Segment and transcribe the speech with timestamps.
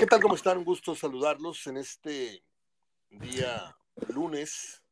[0.00, 0.22] ¿Qué tal?
[0.22, 0.56] ¿Cómo están?
[0.56, 2.42] Un gusto saludarlos en este
[3.10, 3.76] día
[4.08, 4.82] lunes,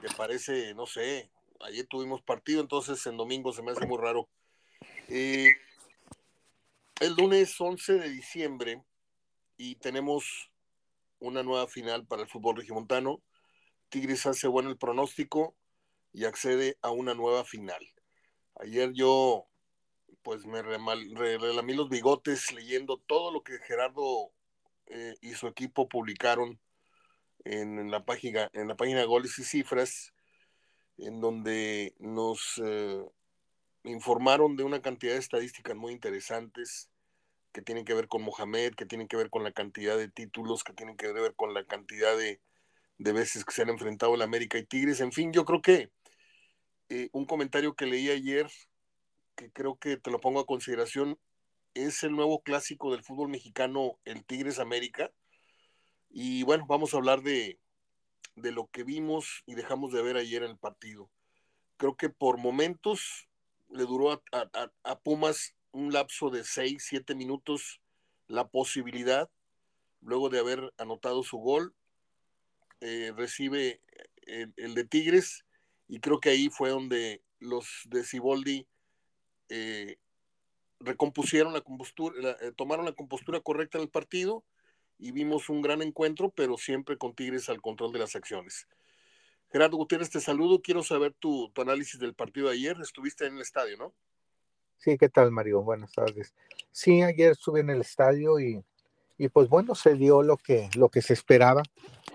[0.00, 1.30] que parece, no sé,
[1.60, 4.28] ayer tuvimos partido, entonces en domingo se me hace muy raro.
[5.06, 5.52] Eh,
[6.98, 8.82] el lunes 11 de diciembre
[9.56, 10.50] y tenemos
[11.20, 13.22] una nueva final para el fútbol regimontano.
[13.88, 15.54] Tigres hace bueno el pronóstico
[16.12, 17.86] y accede a una nueva final.
[18.56, 19.46] Ayer yo
[20.22, 24.32] pues me relamí los bigotes leyendo todo lo que Gerardo
[24.86, 26.60] eh, y su equipo publicaron
[27.44, 30.12] en, la página, en la página Goles y Cifras,
[30.98, 33.02] en donde nos eh,
[33.84, 36.90] informaron de una cantidad de estadísticas muy interesantes
[37.52, 40.64] que tienen que ver con Mohamed, que tienen que ver con la cantidad de títulos,
[40.64, 42.40] que tienen que ver con la cantidad de,
[42.98, 45.00] veces que se han enfrentado el América y Tigres.
[45.00, 45.90] En fin, yo creo que
[46.88, 48.48] eh, un comentario que leí ayer
[49.34, 51.18] que creo que te lo pongo a consideración,
[51.74, 55.10] es el nuevo clásico del fútbol mexicano, el Tigres América.
[56.10, 57.58] Y bueno, vamos a hablar de,
[58.34, 61.10] lo que vimos y dejamos de ver ayer en el partido.
[61.76, 63.28] Creo que por momentos
[63.70, 67.80] le duró a, Pumas un lapso de 6, 7 minutos
[68.28, 69.30] la posibilidad,
[70.00, 71.74] luego de haber anotado su gol,
[72.80, 73.80] eh, recibe
[74.22, 75.44] el, el, de Tigres
[75.88, 78.66] y creo que ahí fue donde los de Ciboldi
[79.54, 79.98] eh,
[80.80, 84.44] recompusieron la compostura, eh, tomaron la compostura correcta en el partido
[84.98, 88.66] y vimos un gran encuentro, pero siempre con Tigres al control de las acciones.
[89.50, 90.62] Gerardo Gutiérrez, te saludo.
[90.62, 92.78] Quiero saber tu, tu, análisis del partido de ayer.
[92.80, 93.92] Estuviste en el estadio, ¿no?
[94.78, 95.60] Sí, ¿qué tal, Mario?
[95.62, 96.32] Buenas tardes.
[96.70, 98.64] Sí, ayer estuve en el estadio y,
[99.18, 101.62] y pues bueno, se dio lo que, lo que se esperaba,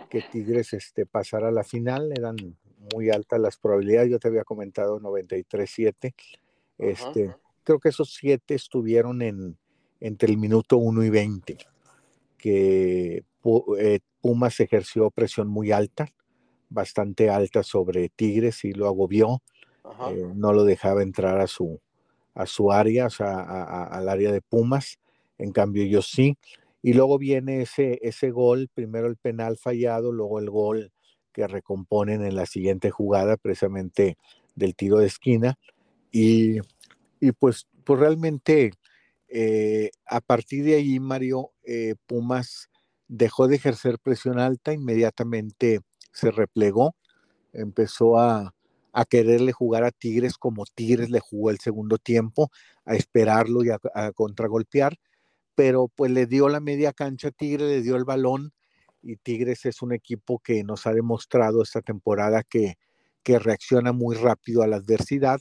[0.10, 2.12] que Tigres este, pasara a la final.
[2.12, 2.58] Eran
[2.96, 4.10] muy altas las probabilidades.
[4.10, 6.16] Yo te había comentado 93-7
[6.78, 9.58] este, Creo que esos siete estuvieron en,
[10.00, 11.58] entre el minuto 1 y 20,
[12.38, 13.26] que
[13.78, 16.08] eh, Pumas ejerció presión muy alta,
[16.70, 19.42] bastante alta sobre Tigres y lo agobió,
[20.10, 21.82] eh, no lo dejaba entrar a su,
[22.36, 24.98] a su área, o sea, al área de Pumas,
[25.38, 26.38] en cambio yo sí.
[26.82, 30.92] Y luego viene ese, ese gol, primero el penal fallado, luego el gol
[31.34, 34.18] que recomponen en la siguiente jugada, precisamente
[34.56, 35.58] del tiro de esquina,
[37.20, 38.72] y, pues, pues realmente
[39.28, 42.70] eh, a partir de ahí, Mario, eh, Pumas
[43.08, 46.96] dejó de ejercer presión alta, inmediatamente se replegó,
[47.54, 48.54] empezó a,
[49.10, 52.50] quererle jugar a Tigres como Tigres le jugó el segundo tiempo,
[52.84, 54.98] a esperarlo y a, contragolpear,
[55.54, 58.54] pero pues le dio la media cancha a Tigres, le dio el balón
[59.04, 62.80] y Tigres es un equipo que nos ha demostrado esta temporada que,
[63.22, 65.40] que reacciona muy rápido a la adversidad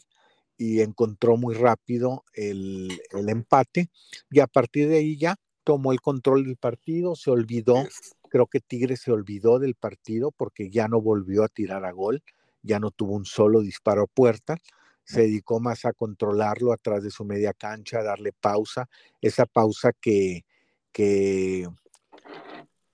[0.58, 3.90] y encontró muy rápido el, empate
[4.30, 7.86] y a partir de ahí ya tomó el control del partido, se olvidó,
[8.30, 12.22] creo que Tigre se olvidó del partido porque ya no volvió a tirar a gol,
[12.62, 14.56] ya no tuvo un solo disparo a puerta,
[15.04, 18.88] se dedicó más a controlarlo atrás de su media cancha, a darle pausa,
[19.20, 20.44] esa pausa que,
[20.92, 21.68] que,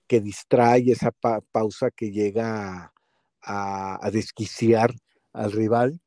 [0.07, 2.91] que distrae, esa pausa que llega
[3.41, 4.93] a desquiciar
[5.33, 5.99] al rival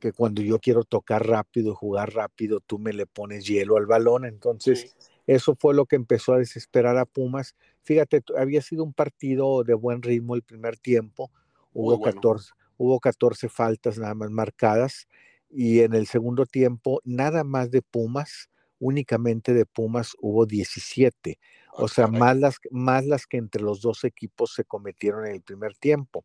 [0.00, 4.24] que cuando yo quiero tocar rápido, jugar rápido, tú me le pones hielo al balón.
[4.24, 4.94] Entonces,
[5.26, 7.54] eso fue lo que empezó a desesperar a Pumas.
[7.82, 11.30] Fíjate, había sido un partido de buen ritmo el primer tiempo.
[11.72, 15.08] Hubo, 14, hubo 14 faltas nada más marcadas.
[15.48, 21.38] Y en el segundo tiempo, nada más de Pumas, únicamente de Pumas hubo 17.
[21.72, 25.32] o ah, sea, más las, más las que entre los dos equipos se cometieron en
[25.34, 26.24] el primer tiempo.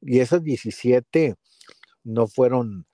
[0.00, 1.36] Y esas 17
[2.04, 2.86] no fueron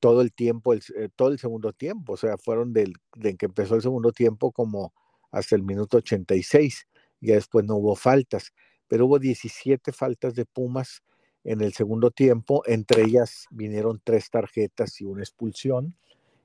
[0.00, 3.46] todo el tiempo, el, eh, todo el segundo tiempo, o sea, fueron del, de que
[3.46, 4.92] empezó el segundo tiempo como
[5.30, 6.86] hasta el minuto 86,
[7.20, 8.52] y después no hubo faltas,
[8.88, 11.02] pero hubo 17 faltas de Pumas
[11.44, 15.96] en el segundo tiempo, entre ellas vinieron tres tarjetas y una expulsión,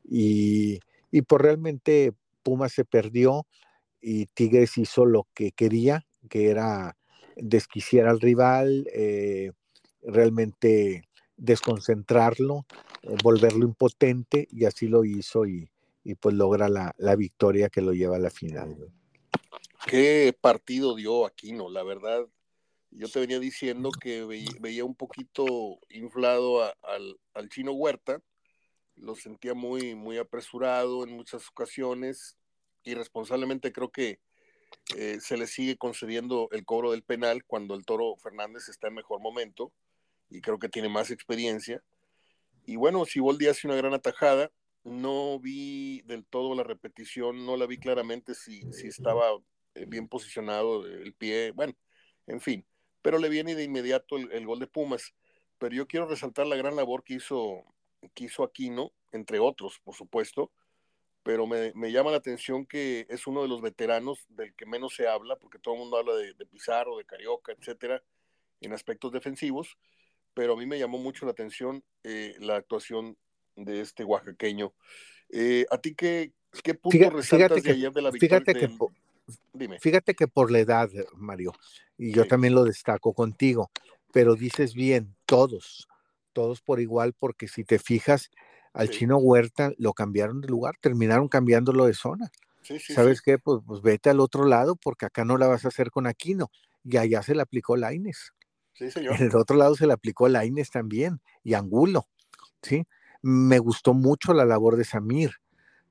[0.03, 0.79] y,
[1.11, 2.13] y pues realmente
[2.43, 3.45] Pumas se perdió
[4.01, 6.97] y Tigres hizo lo que quería, que era
[7.35, 9.51] desquiciar al rival, eh,
[10.01, 11.03] realmente
[11.41, 12.67] desconcentrarlo,
[13.01, 15.69] eh, volverlo impotente y así lo hizo y,
[16.19, 18.91] pues logra la, victoria que lo lleva a la final.
[19.87, 21.69] ¿Qué partido dio Aquino?
[21.69, 22.27] La verdad,
[22.91, 28.21] yo te venía diciendo que veía, un poquito inflado al, chino Huerta,
[28.95, 32.37] lo sentía muy, muy apresurado en muchas ocasiones,
[32.83, 34.19] irresponsablemente creo que
[34.95, 38.95] eh, se le sigue concediendo el cobro del penal cuando el Toro Fernández está en
[38.95, 39.71] mejor momento
[40.31, 41.83] y creo que tiene más experiencia.
[42.65, 44.51] Y bueno, si Siboldi hace una gran atajada.
[44.83, 49.27] No vi del todo la repetición, no la vi claramente si, si estaba
[49.75, 51.73] bien posicionado, el pie, bueno,
[52.27, 52.65] en fin,
[53.01, 55.13] pero le viene de inmediato el, gol de Pumas.
[55.57, 57.63] Pero yo quiero resaltar la gran labor que hizo,
[58.13, 60.51] que hizo Aquino, entre otros, por supuesto,
[61.23, 65.07] pero me, llama la atención que es uno de los veteranos del que menos se
[65.07, 68.01] habla, porque todo el mundo habla de, Pizarro, de Carioca, etcétera,
[68.59, 69.77] en aspectos defensivos,
[70.33, 73.17] pero a mí me llamó mucho la atención eh, la actuación
[73.55, 74.73] de este oaxaqueño.
[75.29, 76.33] Eh, ¿A ti qué,
[76.63, 78.39] qué punto resaltas de ayer de la victoria?
[78.39, 78.69] Fíjate que,
[79.53, 79.79] dime.
[79.79, 81.53] fíjate que por la edad, Mario,
[81.97, 83.71] y yo también lo destaco contigo,
[84.11, 85.87] pero dices bien, todos,
[86.33, 88.29] todos por igual, porque si te fijas,
[88.73, 92.31] al chino Huerta lo cambiaron de lugar, terminaron cambiándolo de zona.
[92.61, 93.37] ¿Sabes qué?
[93.37, 96.51] Pues, pues, vete al otro lado porque acá no la vas a hacer con Aquino.
[96.83, 98.33] Y allá se le aplicó Laines.
[98.73, 99.15] Sí, señor.
[99.15, 102.07] En el otro lado se le aplicó Laines también y Angulo.
[102.61, 102.85] ¿sí?
[103.21, 105.31] Me gustó mucho la labor de Samir.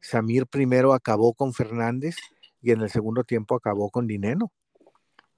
[0.00, 2.16] Samir primero acabó con Fernández
[2.62, 4.52] y en el segundo tiempo acabó con Dineno.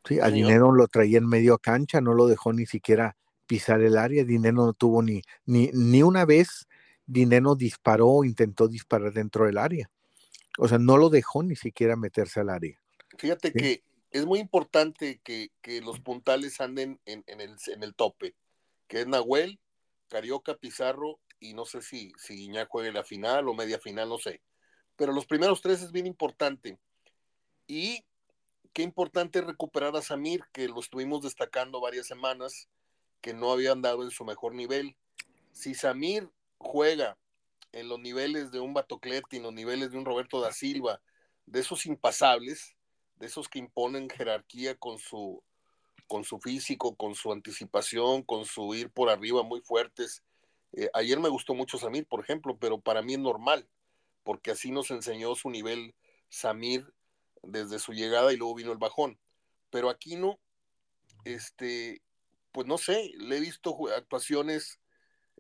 [0.05, 3.17] Sí, a Dineno lo traía en medio cancha, no lo dejó ni siquiera
[3.47, 4.25] pisar el área.
[4.25, 6.67] Dineno no tuvo ni, ni, ni una vez
[7.07, 9.91] Dineno disparó o intentó disparar dentro del área.
[10.59, 12.79] O sea, no lo dejó ni siquiera meterse al área.
[13.19, 15.51] Fíjate que es muy importante que,
[15.83, 18.37] los puntales anden en, el, tope,
[18.87, 19.59] que es Nahuel,
[20.09, 24.19] Carioca, Pizarro y no sé si, si Iñak juegue la final o media final, no
[24.19, 24.43] sé.
[24.97, 26.79] Pero los primeros tres es bien importante.
[27.67, 28.05] Y
[28.75, 32.69] qué importante recuperar a Samir, que lo estuvimos destacando varias semanas,
[33.23, 34.95] que no había andado en su mejor nivel.
[35.53, 37.17] Si Samir juega
[37.73, 41.01] en los niveles de un Batocletti, en los niveles de un Roberto da Silva,
[41.47, 42.77] de esos impasables,
[43.23, 45.45] de esos que imponen jerarquía con su,
[46.09, 50.25] con su físico, con su anticipación, con su ir por arriba muy fuertes.
[50.73, 53.69] Eh, ayer me gustó mucho Samir, por ejemplo, pero para mí es normal,
[54.25, 55.95] porque así nos enseñó su nivel
[56.31, 56.93] Samir
[57.45, 59.17] desde su llegada y luego vino el bajón.
[59.71, 60.41] Pero aquí no,
[61.25, 62.03] este,
[62.51, 64.81] pues no sé, le he visto actuaciones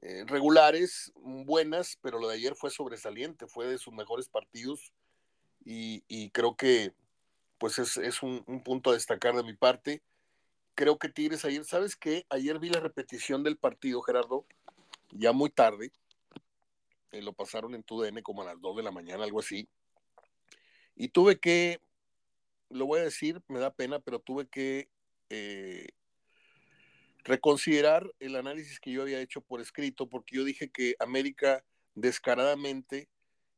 [0.03, 4.93] eh, regulares, buenas, pero lo de ayer fue sobresaliente, fue de sus mejores partidos
[5.65, 6.93] y, creo que
[7.63, 10.03] pues es, un, punto a destacar de mi parte.
[10.75, 12.27] Creo que Tigres ayer, ¿sabes qué?
[12.29, 14.45] Ayer vi la repetición del partido, Gerardo,
[15.13, 15.93] ya muy tarde,
[17.13, 19.69] eh, lo pasaron en tu DN como a las 2 de la mañana, algo así,
[20.97, 21.81] y tuve que,
[22.69, 24.89] lo voy a decir, me da pena, pero tuve que
[25.31, 25.87] eh,
[27.23, 31.65] reconsiderar el análisis que yo había hecho por escrito, porque yo dije que América
[31.95, 33.09] descaradamente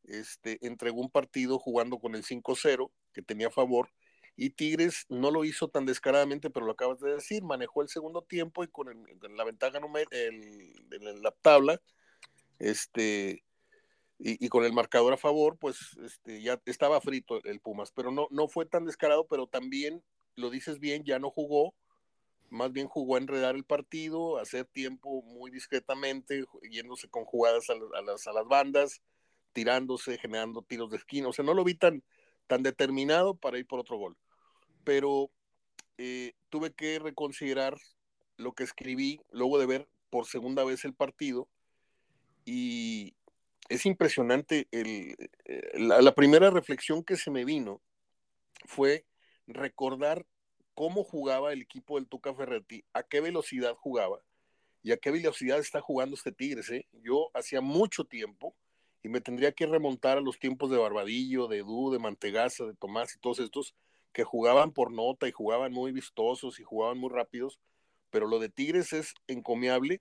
[0.02, 3.88] este, entregó un partido jugando con el 5-0 que tenía a favor
[4.36, 8.22] y Tigres no lo hizo tan descaradamente, pero lo acabas de decir, manejó el segundo
[8.22, 8.88] tiempo y con
[9.36, 9.78] la ventaja
[10.10, 11.80] en la tabla,
[12.58, 13.44] este,
[14.18, 18.28] y, con el marcador a favor, pues este, ya estaba frito el Pumas, pero no,
[18.30, 20.02] no fue tan descarado, pero también,
[20.36, 21.74] lo dices bien, ya no jugó,
[22.48, 27.68] más bien jugó a enredar el partido, a hacer tiempo muy discretamente, yéndose con jugadas
[27.70, 29.02] a, las, a las bandas,
[29.52, 31.28] tirándose, generando tiros de esquina.
[31.28, 32.02] O sea, no lo vi tan,
[32.46, 34.16] tan determinado para ir por otro gol.
[34.84, 35.30] Pero
[35.98, 37.76] eh, tuve que reconsiderar
[38.36, 41.48] lo que escribí luego de ver por segunda vez el partido
[42.44, 43.14] y
[43.68, 44.68] es impresionante.
[44.70, 47.80] El, eh, la primera reflexión que se me vino
[48.66, 49.04] fue
[49.46, 50.26] recordar
[50.74, 54.20] cómo jugaba el equipo del Tuca Ferretti, a qué velocidad jugaba
[54.82, 56.70] y a qué velocidad está jugando este Tigres.
[56.70, 56.86] ¿eh?
[56.92, 58.54] Yo hacía mucho tiempo
[59.04, 62.74] y me tendría que remontar a los tiempos de Barbadillo, de Edu, de Mantegaza, de
[62.74, 63.74] Tomás y todos estos
[64.14, 67.60] que jugaban por nota y jugaban muy vistosos y jugaban muy rápidos,
[68.10, 70.00] pero lo de Tigres es encomiable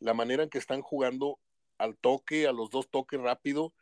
[0.00, 1.38] la manera en que están jugando
[1.78, 3.72] al toque, a los dos toques rápido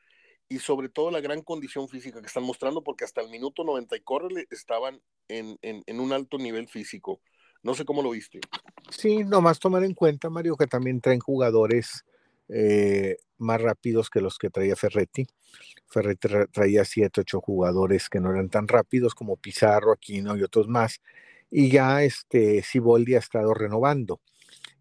[0.51, 3.97] y sobre todo la gran condición física que están mostrando, porque hasta el minuto 90
[3.97, 5.57] y córrele estaban en,
[6.01, 7.23] un alto nivel físico.
[7.63, 8.41] No sé cómo lo viste.
[8.91, 12.05] Sí, nomás tomar en cuenta, Mario, que también traen jugadores
[12.53, 15.27] eh, más rápidos que los que traía Ferretti.
[15.89, 20.69] Ferretti traía siete, ocho jugadores que no eran tan rápidos como Pizarro, Aquino y otros
[20.69, 21.01] más.
[21.51, 24.21] Y ya este Siboldi ha estado renovando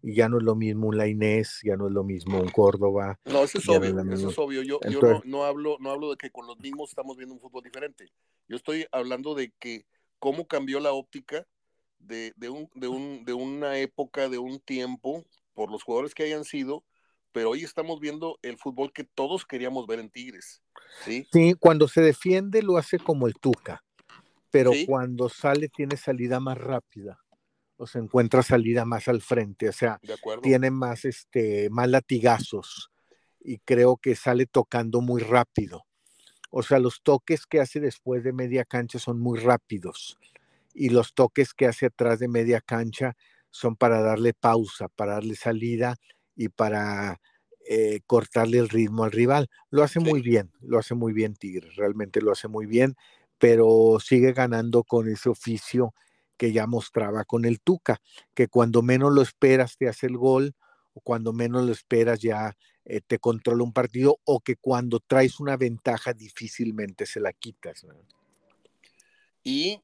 [0.02, 3.18] y ya no es lo mismo un Lainés, ya no es lo mismo un Córdoba.
[3.24, 4.62] No, eso es obvio, eso es obvio.
[4.62, 7.62] Yo, yo no, hablo, no hablo de que con los mismos estamos viendo un fútbol
[7.62, 8.06] diferente.
[8.48, 9.84] Yo estoy hablando de que
[10.18, 11.46] cómo cambió la óptica
[11.98, 15.24] de, de, un, de, un, de una época, de un tiempo,
[15.54, 16.84] por los jugadores que hayan sido,
[17.32, 20.62] pero hoy estamos viendo el fútbol que todos queríamos ver en Tigres.
[21.04, 23.82] Sí, sí cuando se defiende lo hace como el Tuca,
[24.50, 27.20] pero cuando sale tiene salida más rápida
[27.76, 30.00] o se encuentra salida más al frente, o sea,
[30.42, 32.90] tiene más, este, más latigazos
[33.40, 35.86] y creo que sale tocando muy rápido.
[36.50, 40.18] O sea, los toques que hace después de media cancha son muy rápidos
[40.74, 43.16] y los toques que hace atrás de media cancha
[43.50, 45.96] son para darle pausa, para darle salida
[46.40, 47.20] y para
[47.68, 49.50] eh, cortarle el ritmo al rival.
[49.68, 52.96] Lo hace muy bien, lo hace muy bien Tigres, realmente lo hace muy bien,
[53.36, 55.94] pero sigue ganando con ese oficio
[56.38, 58.00] que ya mostraba con el Tuca,
[58.32, 60.54] que cuando menos lo esperas te hace el gol,
[60.94, 62.56] o cuando menos lo esperas ya
[62.86, 67.84] eh, te controla un partido, o que cuando traes una ventaja difícilmente se la quitas.
[69.44, 69.82] Y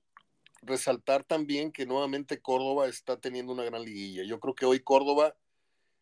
[0.62, 4.22] resaltar también que nuevamente Córdoba está teniendo una gran liguilla.
[4.24, 5.36] Yo creo que hoy Córdoba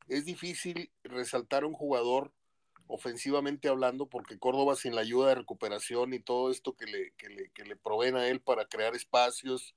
[0.08, 2.32] es difícil resaltar a un jugador
[2.86, 7.28] ofensivamente hablando, porque Córdoba sin la ayuda de recuperación y todo esto que le, que
[7.28, 9.74] le, que le proveen a él para crear espacios,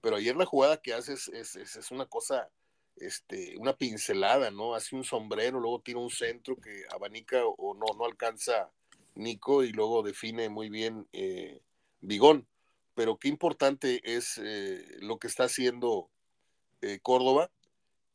[0.00, 2.48] pero ayer la jugada que hace es, es, es, una cosa,
[2.96, 4.74] este, una pincelada, ¿no?
[4.74, 8.70] Hace un sombrero, luego tira un centro que abanica o no, no alcanza
[9.14, 11.60] Nico y luego define muy bien eh,
[12.00, 12.46] Bigón.
[12.94, 16.08] Pero qué importante es eh, lo que está haciendo
[16.80, 17.50] eh, Córdoba,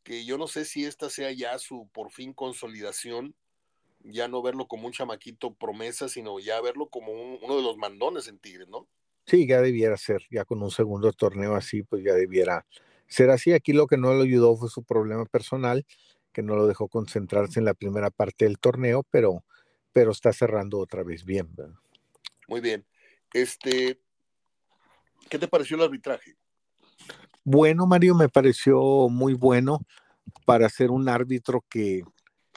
[0.04, 3.34] que yo no sé si esta sea ya su por fin consolidación,
[4.04, 8.28] ya no verlo como un chamaquito promesa, sino ya verlo como uno de los mandones
[8.28, 8.86] en Tigres, ¿no?
[9.26, 12.66] Sí, ya debiera ser, ya con un segundo torneo así, pues ya debiera
[13.08, 13.52] ser así.
[13.52, 15.86] Aquí lo que no lo ayudó fue su problema personal,
[16.32, 19.42] que no lo dejó concentrarse en la primera parte del torneo, pero,
[19.94, 21.48] pero está cerrando otra vez bien.
[22.46, 22.84] Muy bien.
[23.32, 23.98] Este,
[25.30, 26.36] ¿qué te pareció el arbitraje?
[27.44, 29.80] Bueno, Mario, me pareció muy bueno
[30.46, 32.02] para ser un árbitro que,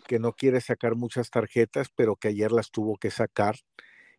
[0.07, 3.57] que no quiere sacar muchas tarjetas, pero que ayer las tuvo que sacar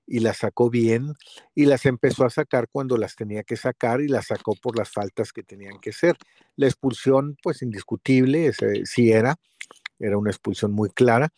[0.06, 1.14] y las sacó bien
[1.54, 4.90] y las empezó a sacar cuando las tenía que sacar y las sacó por las
[4.90, 6.16] faltas que tenían que ser.
[6.56, 8.52] La expulsión, pues indiscutible,
[8.84, 9.36] sí era,
[9.98, 11.30] era una expulsión muy clara,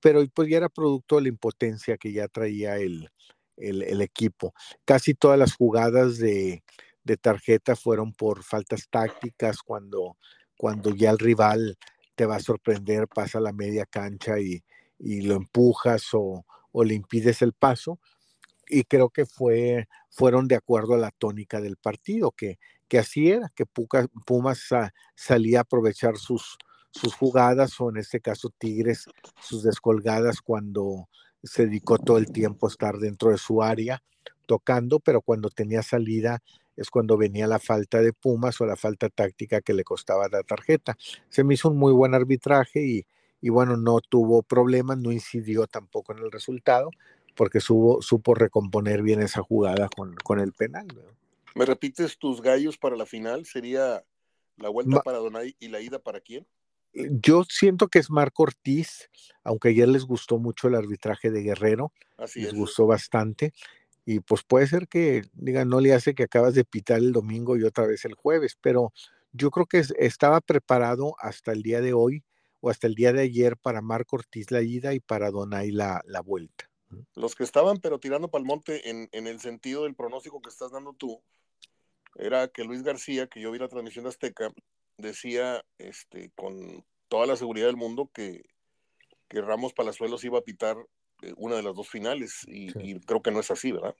[0.00, 3.10] pero pues ya era producto de la impotencia que ya traía el,
[3.56, 4.54] el, equipo.
[4.84, 6.62] Casi todas las jugadas de,
[7.08, 10.16] de, tarjeta fueron por faltas tácticas cuando,
[10.56, 11.76] cuando ya el rival
[12.14, 14.62] te va a sorprender, pasa la media cancha y,
[14.98, 17.98] y lo empujas o, o le impides el paso.
[18.68, 23.30] Y creo que fue, fueron de acuerdo a la tónica del partido, que, que así
[23.30, 23.64] era, que
[24.26, 24.68] Pumas
[25.14, 26.58] salía a aprovechar sus,
[26.90, 29.06] sus jugadas o en este caso Tigres
[29.40, 31.08] sus descolgadas cuando
[31.42, 34.02] se dedicó todo el tiempo a estar dentro de su área
[34.48, 36.42] tocando, pero cuando tenía salida
[36.74, 40.42] es cuando venía la falta de Pumas o la falta táctica que le costaba la
[40.42, 40.96] tarjeta.
[41.28, 43.06] Se me hizo un muy buen arbitraje y,
[43.40, 46.90] y bueno, no tuvo problemas, no incidió tampoco en el resultado,
[47.36, 50.86] porque supo, supo recomponer bien esa jugada con, con el penal.
[51.54, 53.44] ¿Me repites tus gallos para la final?
[53.44, 54.02] ¿Sería
[54.56, 56.46] la vuelta para Donay y la ida para quién?
[56.94, 59.10] Yo siento que es Marco Ortiz,
[59.44, 63.52] aunque ayer les gustó mucho el arbitraje de Guerrero, Así les gustó bastante.
[64.10, 67.58] Y pues puede ser que, digan, no le hace que acabas de pitar el domingo
[67.58, 68.90] y otra vez el jueves, pero
[69.32, 72.24] yo creo que estaba preparado hasta el día de hoy
[72.60, 76.00] o hasta el día de ayer para Marco Ortiz la ida y para Donay la,
[76.06, 76.70] la vuelta.
[77.16, 80.48] Los que estaban, pero tirando para el monte en, en, el sentido del pronóstico que
[80.48, 81.22] estás dando tú,
[82.14, 84.50] era que Luis García, que yo vi la transmisión de Azteca,
[84.96, 88.42] decía este, con toda la seguridad del mundo que,
[89.28, 90.78] que Ramos Palazuelos iba a pitar
[91.36, 93.94] una de las dos finales y, y, creo que no es así, ¿verdad?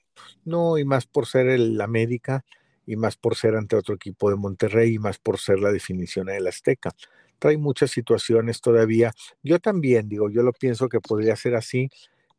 [0.44, 2.44] No, y más por ser el América
[2.86, 6.26] y más por ser ante otro equipo de Monterrey y más por ser la definición
[6.26, 6.90] del Azteca.
[7.38, 9.12] Trae muchas situaciones todavía.
[9.42, 11.90] Yo también digo, yo lo pienso que podría ser así,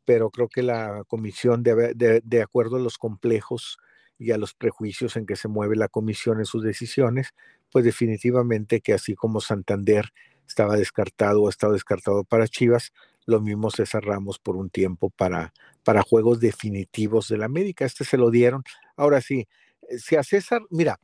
[0.04, 3.78] pero creo que la comisión, de, de, de, acuerdo a los complejos
[4.18, 7.32] y a los prejuicios en que se mueve la comisión en sus decisiones,
[7.70, 10.12] pues definitivamente que así como Santander
[10.46, 12.92] estaba descartado o estaba descartado para Chivas,
[13.26, 15.52] lo mismo César Ramos por un tiempo para,
[15.84, 17.84] para juegos definitivos de la América.
[17.84, 18.62] Este se lo dieron.
[18.96, 19.46] Ahora sí,
[19.88, 20.98] eh, si a César, mira,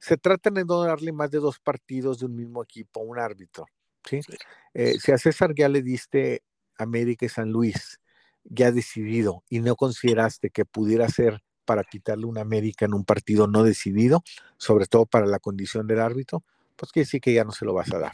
[0.00, 3.18] se trata de no darle más de dos partidos de un mismo equipo a un
[3.18, 3.66] árbitro.
[4.04, 4.22] ¿sí?
[4.22, 4.36] sí.
[4.74, 6.42] Eh, si a César ya le diste
[6.76, 8.00] América y San Luis,
[8.44, 13.46] ya decidido y no consideraste que pudiera ser para quitarle una América en un partido
[13.46, 14.22] no decidido,
[14.56, 16.42] sobre todo para la condición del árbitro,
[16.76, 18.12] pues quiere decir que ya no se lo vas a dar.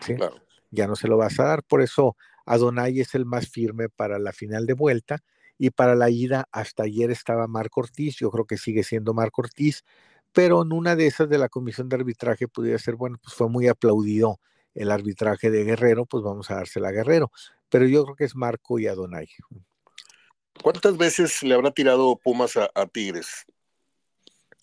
[0.00, 0.16] ¿sí?
[0.16, 0.36] Claro.
[0.74, 1.62] Ya no se lo vas a dar.
[1.62, 2.16] Por eso
[2.46, 5.18] Adonai es el más firme para la final de vuelta
[5.56, 9.42] y para la ida hasta ayer estaba Marco Ortiz, yo creo que sigue siendo Marco
[9.42, 9.84] Ortiz,
[10.32, 13.48] pero en una de esas de la comisión de arbitraje pudiera ser, bueno, pues fue
[13.48, 14.40] muy aplaudido
[14.74, 17.30] el arbitraje de Guerrero, pues vamos a dársela a Guerrero
[17.74, 19.28] pero yo creo que es Marco y Adonai.
[20.62, 23.44] ¿Cuántas veces le habrá tirado Pumas a, a, Tigres?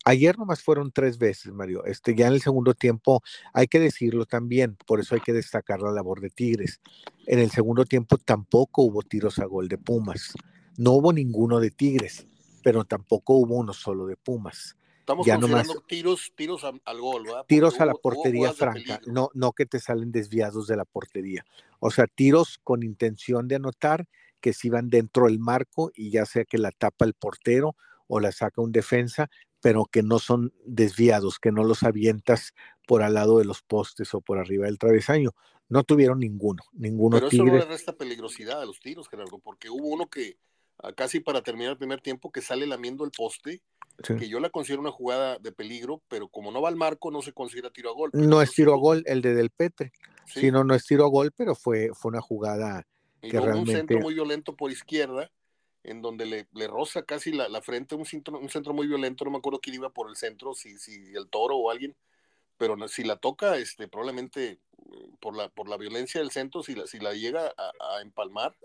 [0.06, 1.86] Ayer nomás fueron tres veces, Mario.
[1.86, 3.22] Este, ya en el segundo tiempo,
[3.54, 6.82] hay que decirlo también, por eso hay que destacar la labor de Tigres.
[7.28, 10.34] En el segundo tiempo tampoco hubo tiros a gol de Pumas.
[10.78, 12.26] No hubo ninguno de Tigres,
[12.64, 14.76] pero tampoco hubo uno solo de Pumas.
[15.02, 17.46] Estamos Ya considerando nomás- tiros, tiros a- al gol, ¿verdad?
[17.48, 21.44] Tiros a la hubo- portería franca, no, no que te salen desviados de la portería.
[21.80, 24.08] O sea, tiros con intención de anotar
[24.40, 27.76] que si van dentro del marco y ya sea que la tapa el portero
[28.08, 29.30] o la saca un defensa,
[29.62, 32.54] pero que no son desviados, que no los avientas
[32.88, 35.32] por al lado de los postes o por arriba del travesaño.
[35.70, 39.70] No tuvieron ninguno, ninguno Pero eso no le resta peligrosidad a los tiros, Gerardo, porque
[39.70, 40.38] hubo uno que
[40.80, 43.62] ah, casi para terminar el primer tiempo que sale lamiendo el poste,
[44.04, 44.16] Sí.
[44.16, 47.22] que yo la considero una jugada de peligro, pero como no va al marco, no
[47.22, 48.10] se considera tiro a gol.
[48.14, 49.92] No es tiro a gol el de Del Petre,
[50.26, 52.88] sí, sí, no, es tiro a gol, pero fue, fue una jugada
[53.22, 55.30] y que luego un realmente- centro muy violento por izquierda,
[55.84, 59.26] en donde le, le roza casi la, la frente, un centro, un centro muy violento,
[59.26, 61.96] no me acuerdo quién iba por el centro, si, si el toro o alguien,
[62.58, 64.60] pero no- si la toca, este, probablemente eh,
[65.20, 68.56] por la, por la violencia del centro, si la, si la llega a, a empalmar,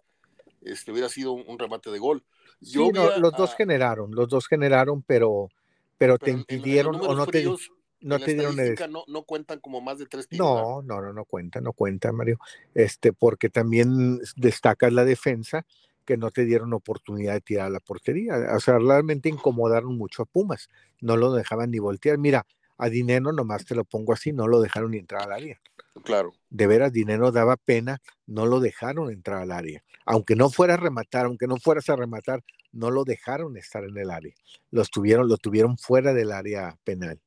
[0.60, 2.22] este, hubiera sido un, un remate de gol.
[2.60, 5.48] Yo Sí, no, vi a- los dos a- generaron, los dos generaron, pero,
[5.96, 7.70] pero, pero te en- en- en los impidieron o no te, fríos,
[8.00, 10.46] no en la te dieron el- no, no cuentan como más de tres tiros.
[10.46, 12.38] No, no, no, no cuenta, no cuenta, Mario.
[12.74, 15.64] Este, porque también destacas la defensa
[16.06, 18.36] que no te dieron oportunidad de tirar a la portería.
[18.56, 20.70] O sea, realmente incomodaron mucho a Pumas.
[21.00, 22.16] No lo dejaban ni voltear.
[22.16, 22.46] Mira,
[22.78, 25.60] a Dinero nomás te lo pongo así, no lo dejaron ni entrar al área.
[26.04, 26.32] Claro.
[26.50, 29.82] De veras, Dinero daba pena, no lo dejaron entrar al área.
[30.04, 33.96] Aunque no fuera a rematar, aunque no fueras a rematar, no lo dejaron estar en
[33.96, 34.34] el área.
[34.70, 37.20] Los tuvieron, lo tuvieron fuera del área penal.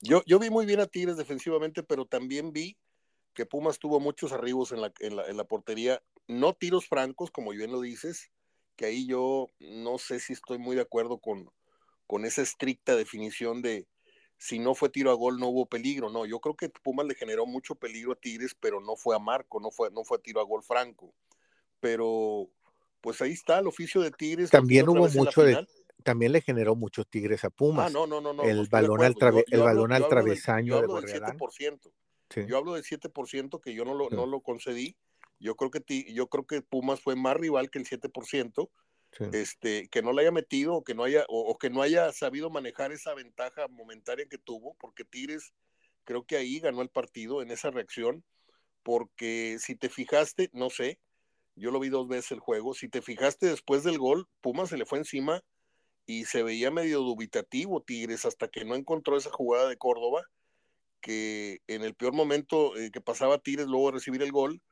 [0.00, 2.76] Yo, yo vi muy bien a Tigres defensivamente, pero también vi
[3.34, 7.30] que Pumas tuvo muchos arribos en la, en la, en la portería, no tiros francos,
[7.30, 8.30] como bien lo dices,
[8.76, 11.50] que ahí yo no sé si estoy muy de acuerdo con,
[12.06, 13.86] con esa estricta definición de
[14.38, 17.14] si no fue tiro a gol no hubo peligro, no, yo creo que Pumas le
[17.14, 20.40] generó mucho peligro a Tigres, pero no fue a marco, no fue, no fue tiro
[20.40, 21.14] a gol franco,
[21.80, 22.48] pero
[23.00, 24.50] pues ahí está el oficio de Tigres.
[24.50, 25.66] También hubo mucho de.
[26.04, 27.86] También le generó mucho Tigres a Pumas.
[27.86, 28.42] Ah, no, no, no, no.
[28.42, 31.02] el balón al, Yo- yo el hablo- balón al del- travesaño yo de hablo del
[31.04, 31.38] Borrealán.
[31.38, 31.92] 7%.
[32.30, 32.40] Sí.
[32.48, 34.96] Yo hablo del 7% que yo no lo, no lo concedí.
[35.42, 38.70] Yo creo que ti- yo creo que Pumas fue más rival que el 7%,
[39.18, 39.24] Sí.
[39.32, 42.10] este, que no le haya metido o que no haya o, o que no haya
[42.12, 45.52] sabido manejar esa ventaja momentánea que tuvo, porque Tigres
[46.04, 48.24] creo que ahí ganó el partido en esa reacción,
[48.82, 50.98] porque si te fijaste, no sé,
[51.56, 54.78] yo lo vi dos veces el juego, si te fijaste después del gol, Pumas se
[54.78, 55.42] le fue encima
[56.06, 60.24] y se veía medio dubitativo Tigres hasta que no encontró esa jugada de Córdoba,
[61.00, 64.62] que en el peor momento eh, que pasaba Tigres luego de recibir el gol,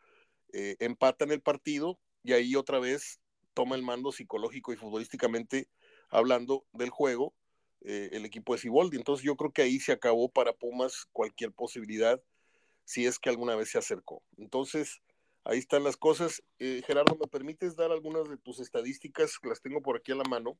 [0.53, 3.21] eh, empatan el partido y ahí otra vez
[3.55, 5.69] toma el mando psicológico y futbolísticamente
[6.11, 7.35] hablando del juego
[7.83, 8.97] eh, el equipo de Ciboldi.
[8.97, 12.21] Entonces yo creo que ahí se acabó para Pumas cualquier posibilidad
[12.85, 14.23] si es que alguna vez se acercó.
[14.37, 15.01] Entonces,
[15.45, 16.43] ahí están las cosas.
[16.59, 19.39] Eh, Gerardo, ¿me permites dar algunas de tus estadísticas?
[19.45, 20.59] Las tengo por aquí a la mano,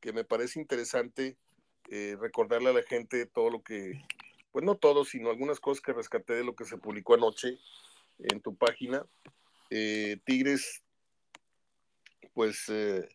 [0.00, 1.36] que me parece interesante
[1.90, 4.02] eh, recordarle a la gente todo lo que,
[4.50, 7.58] pues no todo, sino algunas cosas que rescaté de lo que se publicó anoche
[8.18, 9.04] en tu página.
[9.70, 10.82] Eh, Tigres,
[12.34, 13.08] pues eh,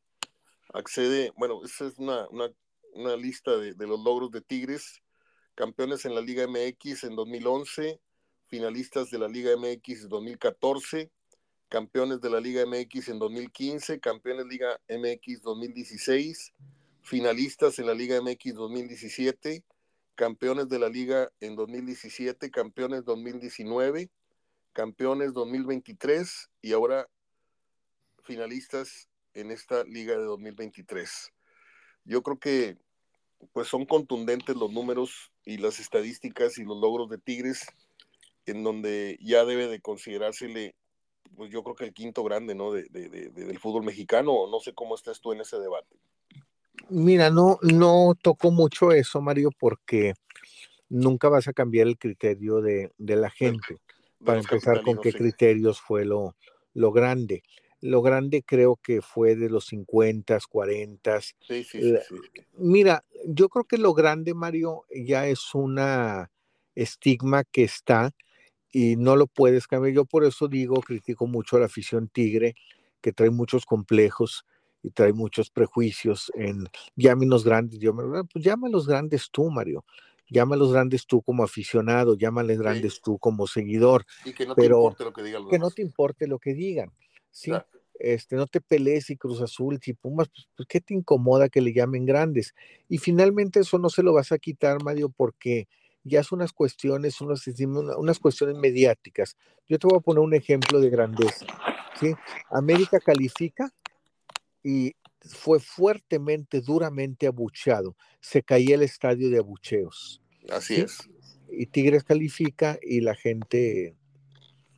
[0.74, 2.50] accede, bueno, esa es una, una,
[2.94, 5.02] una lista de, de, los logros de Tigres,
[5.56, 8.00] campeones en la Liga MX en 2011,
[8.48, 11.12] finalistas de la Liga MX en 2014,
[11.70, 16.54] campeones de la Liga MX en 2015, campeones Liga MX 2016,
[17.02, 19.64] finalistas en la Liga MX 2017,
[20.14, 24.12] campeones de la Liga en 2017, campeones 2019,
[24.74, 27.08] campeones 2023 y ahora
[28.24, 31.32] finalistas en esta liga de 2023.
[32.06, 32.78] Yo creo que
[33.52, 37.66] pues son contundentes los números y las estadísticas y los logros de Tigres
[38.46, 40.76] en donde ya debe de considerársele
[41.36, 42.72] pues yo creo que el quinto grande ¿no?
[42.72, 45.96] De, de, de, del fútbol mexicano, no sé cómo estás tú en ese debate.
[46.90, 50.14] Mira, no, no toco mucho eso, Mario, porque
[50.90, 53.80] nunca vas a cambiar el criterio de, de la gente.
[54.26, 55.18] Para empezar, con qué sí.
[55.18, 56.36] criterios fue lo,
[56.74, 57.44] lo grande.
[57.82, 61.20] Lo grande creo que fue de los 50, 40.
[61.22, 62.16] Sí, sí, sí, sí.
[62.58, 66.32] Mira, yo creo que lo grande, Mario, ya es una
[66.76, 68.12] estigma que está
[68.72, 69.94] y no lo puedes cambiar.
[69.94, 72.56] Yo por eso digo, critico mucho a la afición tigre,
[73.02, 74.46] que trae muchos complejos
[74.82, 77.80] y trae muchos prejuicios en llámenos grandes.
[77.80, 79.86] Yo me, pues llámalos grandes tú, Mario.
[80.30, 83.02] Llámalos grandes tú como aficionado, llámales grandes sí.
[83.04, 84.06] tú como seguidor.
[84.26, 85.48] Y que no pero te importe lo que digan.
[85.50, 86.92] Que no te importe lo que digan.
[87.32, 87.52] Sí.
[87.52, 87.68] Claro.
[88.00, 91.62] Este, no te pelees y Cruz Azul, y Pumas, pues, pues, ¿qué te incomoda que
[91.62, 92.54] le llamen grandes?
[92.90, 95.68] Y finalmente eso no se lo vas a quitar, Mario, porque
[96.04, 97.48] ya son unas cuestiones, unas,
[97.98, 99.38] unas cuestiones mediáticas.
[99.68, 101.46] Yo te voy a poner un ejemplo de grandeza.
[102.00, 102.14] ¿sí?
[102.50, 103.72] América califica
[104.64, 107.96] y fue fuertemente, duramente abucheado.
[108.20, 110.22] Se caía el estadio de abucheos.
[110.50, 111.10] Así es.
[111.50, 113.96] Y Tigres califica y la gente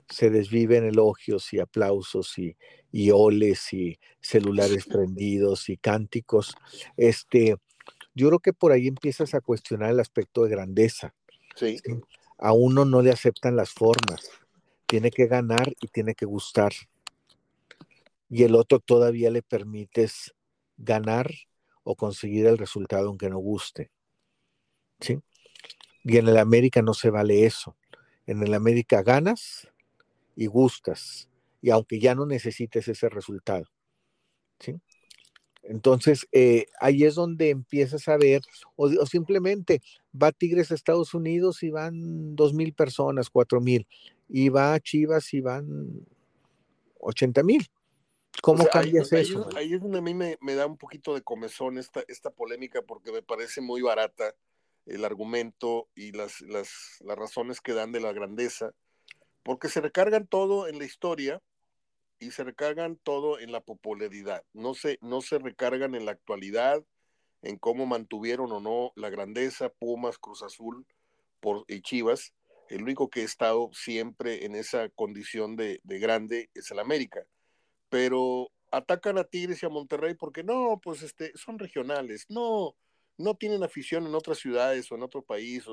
[0.10, 2.55] se desvive en elogios y aplausos y,
[2.91, 6.55] y oles y celulares prendidos y cánticos.
[6.97, 7.55] Este,
[8.13, 11.13] yo creo que por ahí empiezas a cuestionar el aspecto de grandeza.
[11.55, 11.77] Sí.
[12.38, 14.29] A uno no le aceptan las formas.
[14.86, 16.73] Tiene que ganar y tiene que gustar.
[18.29, 20.33] Y el otro todavía le permites
[20.77, 21.31] ganar
[21.83, 23.91] o conseguir el resultado aunque no guste.
[24.99, 25.19] ¿Sí?
[26.03, 27.75] Y en el América no se vale eso.
[28.25, 29.67] En el América ganas
[30.35, 31.29] y gustas,
[31.61, 33.65] y aunque ya no necesites ese resultado.
[34.59, 34.75] ¿sí?
[35.63, 38.41] Entonces, eh, ahí es donde empiezas a ver,
[38.75, 39.81] o, simplemente
[40.13, 43.88] va Tigres a Estados Unidos y van dos mil personas, cuatro mil,
[44.29, 46.05] y va Chivas y van
[46.99, 47.67] ochenta mil.
[48.41, 49.50] ¿Cómo cambias eso?
[49.56, 53.12] Ahí, es donde a mí me, da un poquito de comezón esta, esta polémica porque
[53.12, 54.36] me parece muy barata
[54.86, 56.69] el argumento y las, las,
[57.02, 58.71] las razones que dan de la grandeza
[59.45, 61.41] porque se recargan todo en la historia
[62.19, 64.43] y se recargan todo en la popularidad.
[64.54, 66.84] No se, no se recargan en la actualidad,
[67.43, 70.88] en cómo mantuvieron o no la grandeza Pumas, Cruz Azul
[71.39, 72.34] por, y Chivas.
[72.69, 77.24] El único que ha estado siempre en esa condición de, de grande es el América.
[77.95, 82.75] Pero atacan a Tigres y a Monterrey porque no, pues este, son regionales, no,
[83.17, 85.63] no tienen afición en otras ciudades o en otro país.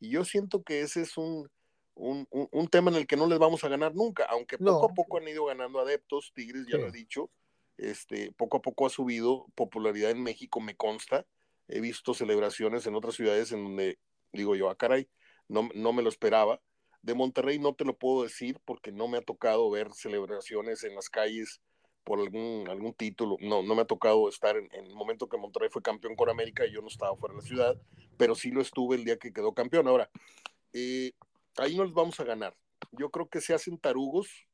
[0.00, 1.48] y yo siento que ese es un,
[1.94, 5.18] un, tema en el que no les vamos a ganar nunca, aunque poco a poco
[5.18, 7.30] han ido ganando adeptos, Tigres ya lo he dicho,
[7.76, 11.28] este, poco a poco ha subido popularidad en México, me consta,
[11.68, 14.00] he visto celebraciones en otras ciudades en donde
[14.32, 15.08] digo yo, ah, caray,
[15.46, 16.60] no, no me lo esperaba.
[17.02, 20.96] De Monterrey no te lo puedo decir porque no me ha tocado ver celebraciones en
[20.96, 21.60] las calles
[22.08, 23.36] por algún, algún título.
[23.38, 26.64] No, no me ha tocado estar en, el momento que Monterrey fue campeón con América
[26.64, 27.76] y yo no estaba fuera de la ciudad,
[28.16, 29.86] pero sí lo estuve el día que quedó campeón.
[29.86, 30.10] Ahora,
[30.72, 31.12] eh,
[31.58, 32.56] ahí no les vamos a ganar.
[32.92, 34.46] Yo creo que se hacen tarugos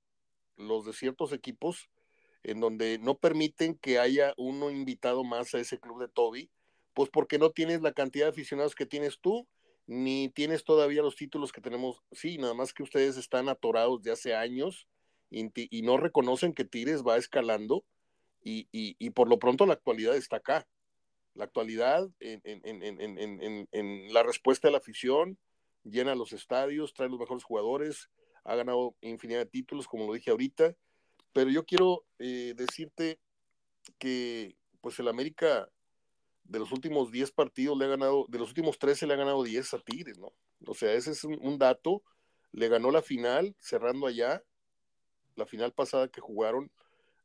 [0.56, 1.88] los de ciertos equipos
[2.42, 6.50] en donde no permiten que haya uno invitado más a ese club de Toby,
[6.92, 9.46] pues porque no tienes la cantidad de aficionados que tienes tú,
[9.86, 12.02] ni tienes todavía los títulos que tenemos.
[12.10, 14.88] Sí, nada más que ustedes están atorados de hace años
[15.30, 17.84] y, no reconocen que Tigres va escalando
[18.42, 20.66] y, y, por lo pronto la actualidad está acá.
[21.34, 25.38] La actualidad en, en, en la respuesta de la afición,
[25.82, 28.08] llena los estadios, trae los mejores jugadores,
[28.44, 30.76] ha ganado infinidad de títulos, como lo dije ahorita,
[31.32, 33.18] pero yo quiero eh, decirte
[33.98, 35.68] que pues el América
[36.44, 39.42] de los últimos 10 partidos le ha ganado, de los últimos 13 le ha ganado
[39.42, 40.32] 10 a Tigres, ¿no?
[40.66, 42.02] O sea, ese es un, dato,
[42.52, 44.42] le ganó la final cerrando allá,
[45.36, 46.70] la final pasada que jugaron,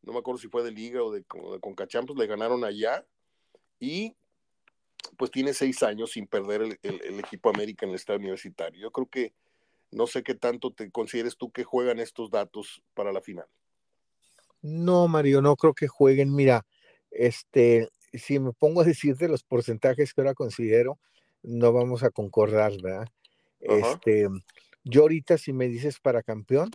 [0.02, 3.06] no me acuerdo si fue de Liga o de, de Concachampions, le ganaron allá
[3.80, 4.16] y
[5.18, 8.80] pues tiene seis años sin perder el, equipo América en el estado universitario.
[8.80, 9.34] Yo creo que
[9.92, 13.48] no sé qué tanto te consideres tú que juegan estos datos para la final.
[14.62, 16.36] No, Mario, no creo que jueguen.
[16.36, 16.66] Mira,
[17.12, 21.00] este, si me pongo a decirte los porcentajes que ahora considero,
[21.44, 23.08] no vamos a concordar, ¿verdad?
[23.60, 24.28] Este,
[24.84, 26.72] yo ahorita si me dices para campeón,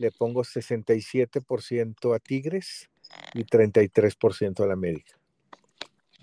[0.00, 2.88] le pongo 67% a Tigres
[3.34, 5.18] y 33% a la América.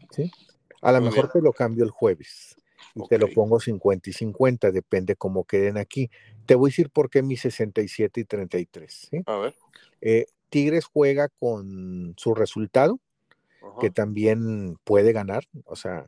[0.09, 0.31] ¿Sí?
[0.81, 2.55] A lo mejor te lo cambio el jueves
[2.95, 6.09] y te lo pongo 50 y 50, depende cómo queden aquí.
[6.47, 9.09] Te voy a decir por qué mi 67 y 33.
[9.27, 9.55] A ver.
[10.01, 12.99] Eh, Tigres juega con su resultado,
[13.79, 16.07] que también puede ganar, o sea,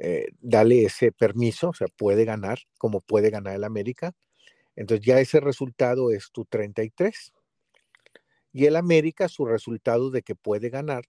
[0.00, 4.12] eh, dale ese permiso, o sea, puede ganar como puede ganar el América.
[4.76, 7.32] Entonces ya ese resultado es tu 33.
[8.52, 11.04] Y el América, su resultado de que puede ganar,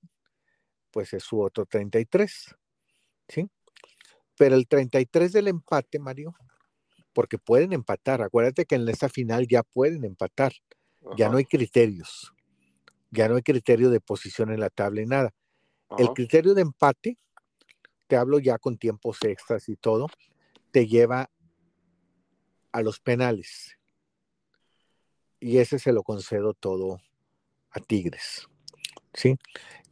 [0.92, 2.56] pues es su otro 33.
[3.28, 3.50] ¿sí?
[4.38, 6.36] Pero el 33 del empate, Mario,
[7.14, 10.54] porque pueden empatar, acuérdate que en esta final ya pueden empatar,
[11.18, 12.34] ya no hay criterios,
[13.12, 15.34] ya no hay criterio de posición en la tabla y nada.
[15.98, 17.18] El criterio de empate,
[18.08, 20.08] te hablo ya con tiempos extras y todo,
[20.72, 21.30] te lleva
[22.78, 23.76] a los penales.
[25.40, 27.00] Y ese se lo concedo todo
[27.72, 28.48] a Tigres.
[29.16, 29.38] ¿Sí?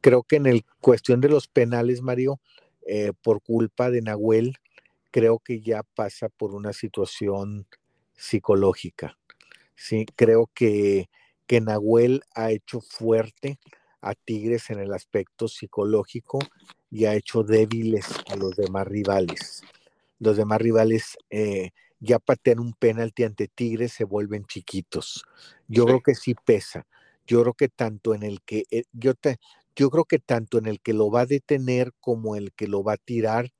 [0.01, 2.39] Creo que en el cuestión de los penales, Mario,
[2.85, 4.57] eh, por culpa de Nahuel,
[5.09, 7.65] creo que ya pasa por una situación
[8.13, 9.17] psicológica.
[9.75, 11.09] Sí, creo que,
[11.47, 13.57] que Nahuel ha hecho fuerte
[13.99, 16.37] a Tigres en el aspecto psicológico
[16.91, 19.63] y ha hecho débiles a los demás rivales.
[20.19, 25.25] Los demás rivales eh, ya patean un penalti ante Tigres, se vuelven chiquitos.
[25.67, 26.85] Yo creo que sí pesa.
[27.25, 29.37] Yo creo que tanto en el que eh, yo te,
[29.75, 32.83] yo creo que tanto en el que lo va a detener como el que lo
[32.83, 33.51] va a tirar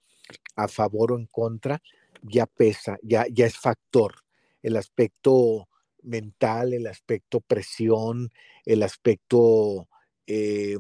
[0.56, 1.82] a favor o en contra,
[2.22, 4.16] ya pesa, ya, ya es factor.
[4.62, 5.68] El aspecto
[6.04, 8.32] mental, el aspecto presión,
[8.66, 9.88] el aspecto
[10.28, 10.78] eh,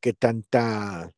[0.00, 1.12] que tanta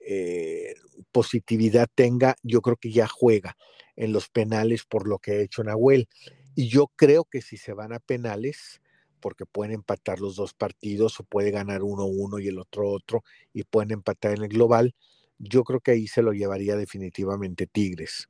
[0.00, 0.74] eh,
[1.12, 3.56] positividad tenga, yo creo que ya juega
[3.96, 6.08] en los penales por lo que ha hecho Nahuel.
[6.54, 8.80] Y yo creo que si se van a penales,
[9.20, 13.24] porque pueden empatar los dos partidos o puede ganar uno uno y el otro otro
[13.52, 14.94] y pueden empatar en el global,
[15.38, 18.28] yo creo que ahí se lo llevaría definitivamente Tigres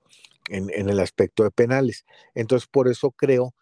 [0.49, 2.05] en, en el aspecto de penales.
[2.35, 3.55] Entonces, por eso creo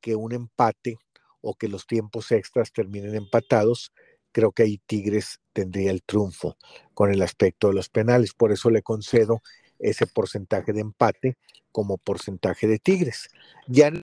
[0.00, 0.98] que un empate
[1.40, 3.92] o que los tiempos extras terminen empatados,
[4.32, 6.56] creo que ahí Tigres tendría el triunfo
[6.94, 8.34] con el aspecto de los penales.
[8.34, 9.42] Por eso le concedo
[9.82, 11.36] ese porcentaje de empate
[11.70, 13.28] como porcentaje de Tigres.
[13.66, 14.00] Ya no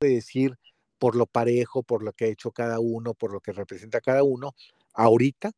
[0.00, 0.58] decir
[0.98, 4.24] por lo parejo, por lo que ha hecho cada uno, por lo que representa cada
[4.24, 4.54] uno,
[4.92, 5.52] ahorita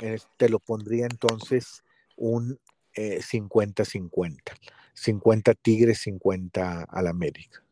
[0.00, 1.82] eh, te lo pondría entonces
[2.16, 2.58] un
[2.94, 4.52] 50-50.
[4.52, 4.56] Eh,
[4.94, 7.62] 50 Tigres, 50 al América.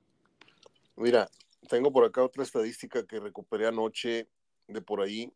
[0.96, 1.28] Mira,
[1.68, 4.28] tengo por acá otra estadística que recuperé anoche
[4.68, 5.32] de por ahí.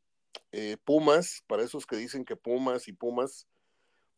[0.52, 3.46] Eh, Pumas, para esos que dicen que Pumas y Pumas,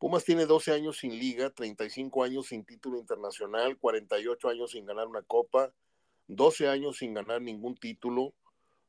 [0.01, 5.07] Pumas tiene 12 años sin liga, 35 años sin título internacional, 48 años sin ganar
[5.07, 5.75] una copa,
[6.27, 8.33] 12 años sin ganar ningún título,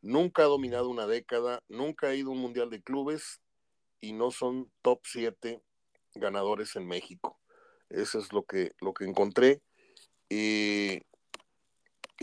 [0.02, 3.42] nunca ha dominado una década, nunca ha ido a un mundial de clubes
[4.00, 5.62] y no son top 7
[6.16, 7.42] ganadores en México.
[7.90, 9.62] Eso es lo que, lo que encontré.
[10.30, 11.02] y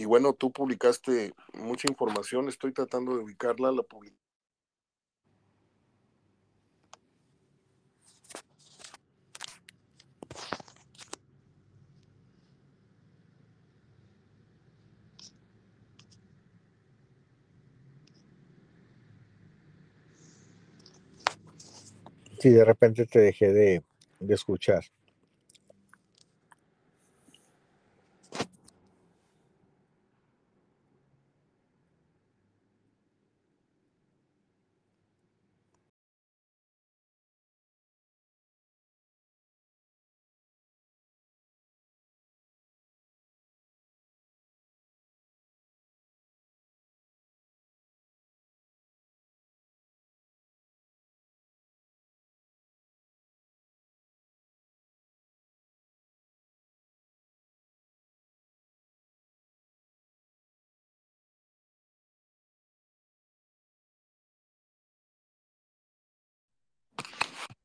[0.06, 4.17] bueno, tú publicaste mucha información, estoy tratando de ubicarla, la publicaste
[22.38, 23.82] Sí, de repente te dejé de,
[24.20, 24.84] de escuchar.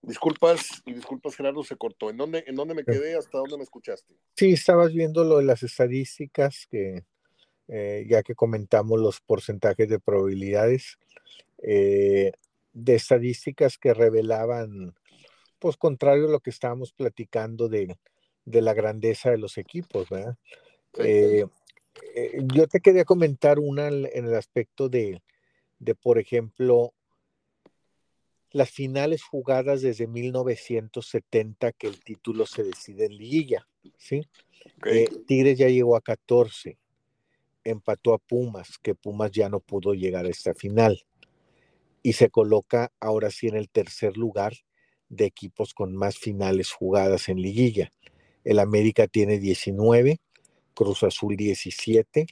[0.04, 2.10] Disculpas y disculpas Gerardo, se cortó.
[2.10, 3.16] ¿En dónde, ¿En dónde me quedé?
[3.16, 4.14] ¿Hasta dónde me escuchaste?
[4.36, 7.04] Sí, estabas viendo lo de las estadísticas que
[7.70, 10.98] eh, ya que comentamos los porcentajes de probabilidades
[11.62, 12.34] eh,
[12.74, 14.94] de estadísticas que revelaban,
[15.60, 17.98] pues contrario a lo que estábamos platicando de,
[18.44, 20.36] de la grandeza de los equipos, ¿verdad?
[21.00, 21.46] Eh,
[22.54, 25.22] yo te quería comentar una en el aspecto de,
[25.80, 26.94] de por ejemplo,
[28.54, 34.22] las finales jugadas desde 1970 que el título se decide en liguilla, ¿sí?
[34.86, 36.78] Eh, Tigres ya llegó a 14,
[37.64, 41.04] empató a Pumas, que Pumas ya no pudo llegar a esta final
[42.04, 44.54] y se coloca ahora sí en el tercer lugar
[45.10, 47.92] de equipos con más finales jugadas en liguilla.
[48.44, 50.20] El América tiene 19,
[50.76, 52.28] Cruz Azul 17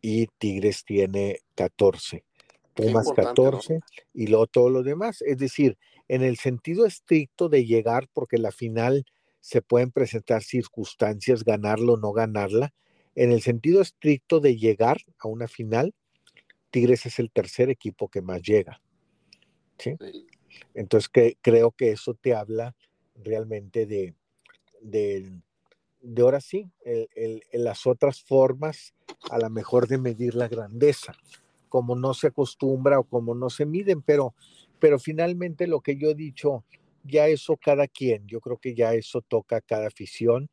[0.00, 2.24] y Tigres tiene 14.
[2.74, 3.80] Pumas 14
[4.12, 5.22] y luego todo lo demás.
[5.22, 9.04] Es decir, en el sentido estricto de llegar, porque la final
[9.40, 12.72] se pueden presentar circunstancias, ganarla o no ganarla,
[13.14, 15.94] en el sentido estricto de llegar a una final,
[16.70, 18.80] Tigres es el tercer equipo que más llega.
[19.78, 19.96] ¿sí?
[20.74, 22.74] Entonces que, creo que eso te habla
[23.14, 24.14] realmente de,
[24.80, 25.30] de,
[26.00, 28.94] de ahora sí, el, las otras formas
[29.30, 31.14] a lo mejor de medir la grandeza
[31.74, 34.32] como no se acostumbra o como no se miden, pero,
[34.78, 36.62] pero finalmente lo que yo he dicho,
[37.02, 40.48] ya eso cada quien, yo creo que ya eso toca a cada afición,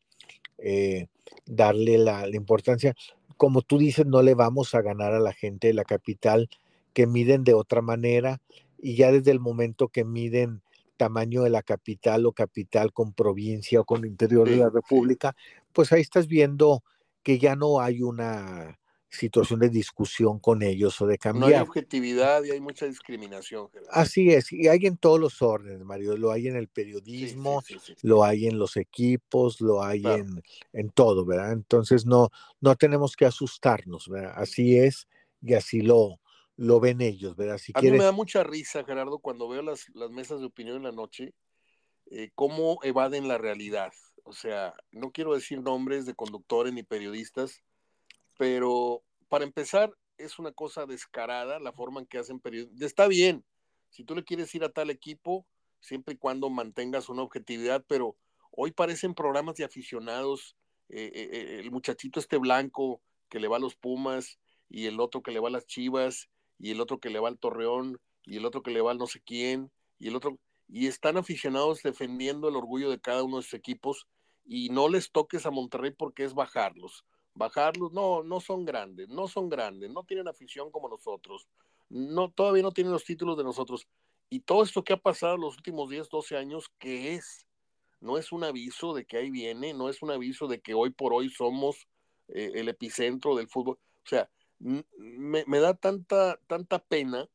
[0.58, 1.10] eh,
[1.46, 2.96] darle la, la, importancia.
[3.38, 6.50] Como tú dices, no le vamos a ganar a la gente de la capital
[6.92, 8.42] que miden de otra manera
[8.80, 10.64] y ya desde el momento que miden
[10.98, 15.36] tamaño de la capital o capital con provincia o con interior de la República,
[15.72, 16.84] pues ahí estás viendo
[17.22, 18.81] que ya no hay una
[19.12, 21.50] situación de discusión con ellos o de cambiar.
[21.50, 23.69] No hay objetividad y hay mucha discriminación.
[23.89, 27.62] Así es, y hay en todos los órdenes, Mario, lo hay en el periodismo,
[28.04, 31.52] lo hay en los equipos, lo hay en, en, todo, ¿verdad?
[31.52, 32.30] Entonces no,
[32.62, 34.34] no tenemos que asustarnos, ¿verdad?
[34.36, 35.08] Así es
[35.41, 36.19] y así lo,
[36.56, 37.58] lo ven ellos, ¿verdad?
[37.58, 40.78] Si a mí me da mucha risa, Gerardo, cuando veo las, las mesas de opinión
[40.78, 41.34] en la noche,
[42.12, 43.91] eh, cómo evaden la realidad.
[44.24, 47.63] O sea, no quiero decir nombres de conductores ni periodistas,
[48.42, 52.82] pero para empezar, es una cosa descarada la forma en que hacen periodistas.
[52.82, 53.46] Está bien,
[53.92, 55.46] si tú le quieres ir a tal equipo,
[55.80, 58.18] siempre y cuando mantengas una objetividad, pero
[58.50, 60.56] hoy parecen programas de aficionados.
[60.90, 65.22] Eh, eh, el muchachito este blanco que le va a los Pumas y el otro
[65.22, 66.28] que le va a las Chivas
[66.58, 68.98] y el otro que le va al Torreón y el otro que le va al
[68.98, 73.38] no sé quién y el otro y están aficionados defendiendo el orgullo de cada uno
[73.38, 74.08] de sus equipos
[74.44, 77.06] y no les toques a Monterrey porque es bajarlos.
[77.34, 81.48] Bajarlos, no, no son grandes, no son grandes, no tienen afición como nosotros,
[81.89, 83.88] no, todavía no tienen los títulos de nosotros.
[84.30, 87.46] Y todo esto que ha pasado los últimos 10, 12 años, ¿qué es?
[88.00, 90.89] No es un aviso de que ahí viene, no es un aviso de que hoy
[90.89, 91.88] por hoy somos
[92.30, 93.78] eh, el epicentro del fútbol.
[93.78, 97.28] O sea, me, me, da tanta, tanta pena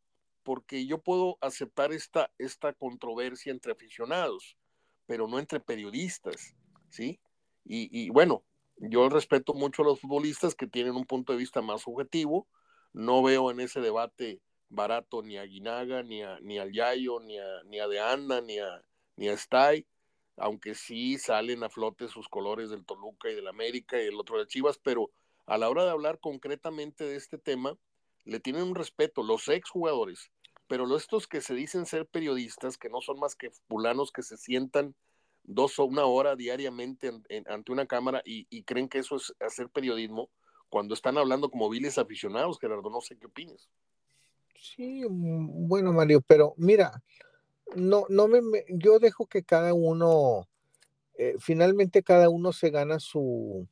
[0.43, 4.57] porque yo puedo aceptar esta, esta controversia entre aficionados,
[5.05, 6.57] pero no entre periodistas,
[6.89, 7.21] ¿sí?
[7.65, 8.45] Y, y, bueno,
[8.79, 12.47] yo respeto mucho a los futbolistas que tienen un punto de vista más subjetivo,
[12.93, 17.39] no veo en ese debate barato ni a Guinaga, ni a, ni al Yayo, ni
[17.39, 18.83] a, ni De Anda, ni a,
[19.17, 19.87] ni Stay,
[20.37, 24.39] aunque sí salen a flote sus colores del Toluca y del América y el otro
[24.39, 25.11] de Chivas, pero
[25.47, 27.77] a la hora de hablar concretamente de este tema,
[28.25, 30.31] le tienen un respeto los exjugadores,
[30.67, 34.37] pero estos que se dicen ser periodistas, que no son más que fulanos que se
[34.37, 34.95] sientan
[35.47, 37.13] dos o una hora diariamente
[37.47, 40.29] ante una cámara y, y, creen que eso es hacer periodismo,
[40.69, 43.69] cuando están hablando como viles aficionados, Gerardo, no sé qué opinas.
[44.59, 47.03] Sí, mm, bueno, Mario, pero mira,
[47.75, 50.49] no, no me, yo dejo que cada uno,
[51.15, 53.67] eh, finalmente cada uno se gana su,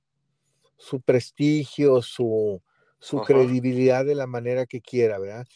[0.76, 2.60] su prestigio, su,
[2.98, 5.46] su credibilidad de la manera que quiera, ¿verdad?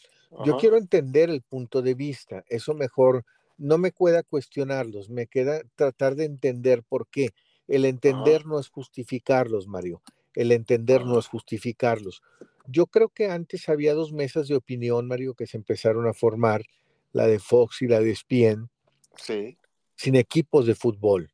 [0.45, 3.25] Yo quiero entender el punto de vista, eso mejor,
[3.59, 7.29] no me queda cuestionarlos, me queda tratar de entender por qué.
[7.67, 10.01] El entender no es justificarlos, Mario,
[10.33, 12.23] el entender no es justificarlos.
[12.65, 16.63] Yo creo que antes había dos mesas de opinión, Mario, que se empezaron a formar,
[17.11, 18.69] la de Fox y la de Spien,
[19.15, 19.57] sí.
[19.95, 21.31] sin equipos de fútbol,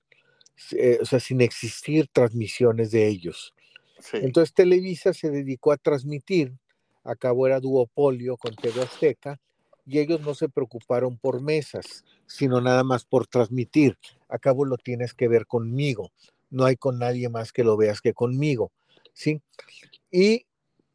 [0.72, 3.54] eh, o sea, sin existir transmisiones de ellos.
[4.00, 4.18] Sí.
[4.22, 6.54] Entonces Televisa se dedicó a transmitir,
[7.04, 9.40] acabó era duopolio con TV Azteca,
[9.86, 13.98] y ellos no se preocuparon por mesas, sino nada más por transmitir.
[14.30, 16.12] Acabo lo tienes que ver conmigo,
[16.50, 18.71] no hay con nadie más que lo veas que conmigo,
[19.13, 19.41] ¿sí?
[20.12, 20.45] Y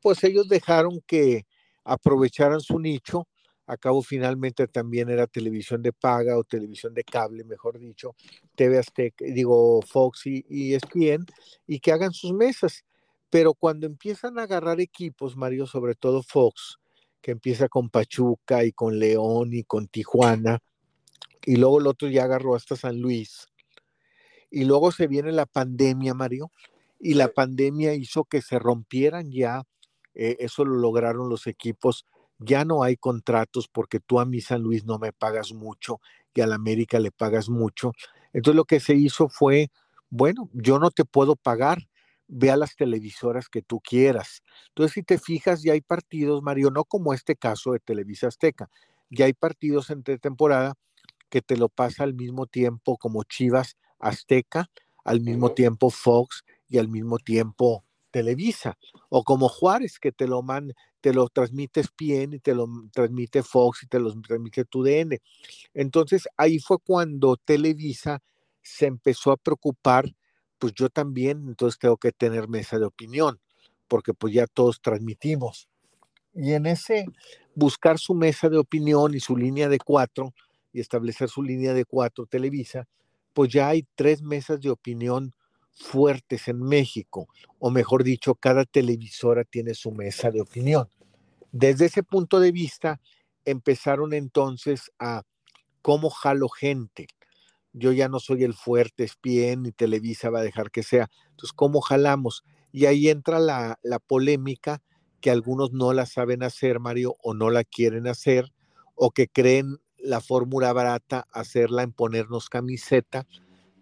[0.00, 1.46] pues ellos dejaron que
[1.85, 3.26] aprovecharan su nicho
[3.70, 8.16] Acabo finalmente también era televisión de paga o televisión de cable, mejor dicho,
[8.57, 11.24] TV Azteca, digo Fox y, y ESPN,
[11.68, 12.85] y que hagan sus mesas.
[13.31, 16.81] Pero cuando empiezan a agarrar equipos, Mario, sobre todo Fox,
[17.20, 20.59] que empieza con Pachuca y con León y con Tijuana,
[21.44, 23.48] y luego el otro ya agarró hasta San Luis,
[24.50, 26.50] y luego se viene la pandemia, Mario,
[26.98, 29.62] y la pandemia hizo que se rompieran ya,
[30.14, 32.04] eh, eso lo lograron los equipos.
[32.38, 36.00] Ya no hay contratos porque tú a mi San Luis no me pagas mucho
[36.35, 37.92] y a la América le pagas mucho.
[38.33, 39.70] Entonces lo que se hizo fue,
[40.11, 41.88] bueno, yo no te puedo pagar,
[42.31, 44.43] ve a las televisoras que tú quieras.
[44.69, 48.71] Entonces si te fijas, ya hay partidos, Mario, no como este caso de Televisa Azteca,
[49.11, 50.75] ya hay partidos entre temporada
[51.29, 54.71] que te lo pasa al mismo tiempo como Chivas Azteca,
[55.05, 58.77] al mismo tiempo Fox y al mismo tiempo Televisa,
[59.09, 63.43] o como Juárez, que te lo man, te lo transmite bien y te lo transmite
[63.43, 65.19] Fox y te lo transmite TUDN.
[65.75, 68.21] Entonces ahí fue cuando Televisa
[68.62, 70.12] se empezó a preocupar,
[70.61, 73.40] pues yo también, entonces tengo que tener mesa de opinión,
[73.88, 75.68] porque pues ya todos transmitimos.
[76.35, 77.07] Y en ese
[77.55, 80.33] buscar su mesa de opinión y su línea de cuatro
[80.73, 82.87] y establecer su línea de cuatro Televisa,
[83.33, 85.35] pues ya hay tres mesas de opinión
[85.73, 90.88] fuertes en México, o mejor dicho, cada televisora tiene su mesa de opinión.
[91.53, 93.00] Desde ese punto de vista,
[93.44, 95.23] empezaron entonces a
[95.81, 97.06] cómo jalo gente.
[97.73, 101.08] Yo ya no soy el fuerte espien ni Televisa va a dejar que sea.
[101.31, 102.44] Entonces, ¿cómo jalamos?
[102.73, 104.83] Y ahí entra la, la polémica
[105.21, 108.52] que algunos no la saben hacer, Mario, o no la quieren hacer,
[108.94, 113.27] o que creen la fórmula barata hacerla en ponernos camiseta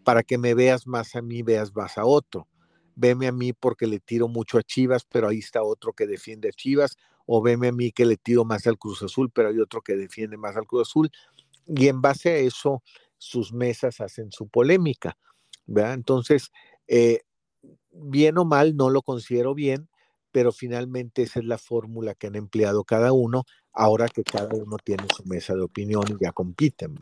[0.05, 2.49] para que me veas más a mí, veas más a otro.
[2.97, 6.49] Veme a mí porque le tiro mucho a Chivas, pero ahí está otro que defiende
[6.49, 9.59] a Chivas, o veme a mí que le tiro más al Cruz Azul, pero hay
[9.61, 11.11] otro que defiende más al Cruz Azul.
[11.67, 12.83] Y en base a eso,
[13.19, 15.19] sus mesas hacen su polémica.
[15.67, 15.95] ¿verdad?
[15.95, 16.51] Entonces,
[16.87, 17.21] eh,
[17.93, 19.89] bien o mal, no lo considero bien,
[20.33, 24.77] pero finalmente esa es la fórmula que han empleado cada uno ahora que cada uno
[24.83, 26.97] tiene su mesa de opinión y ya compiten.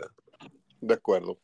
[0.80, 1.38] De acuerdo.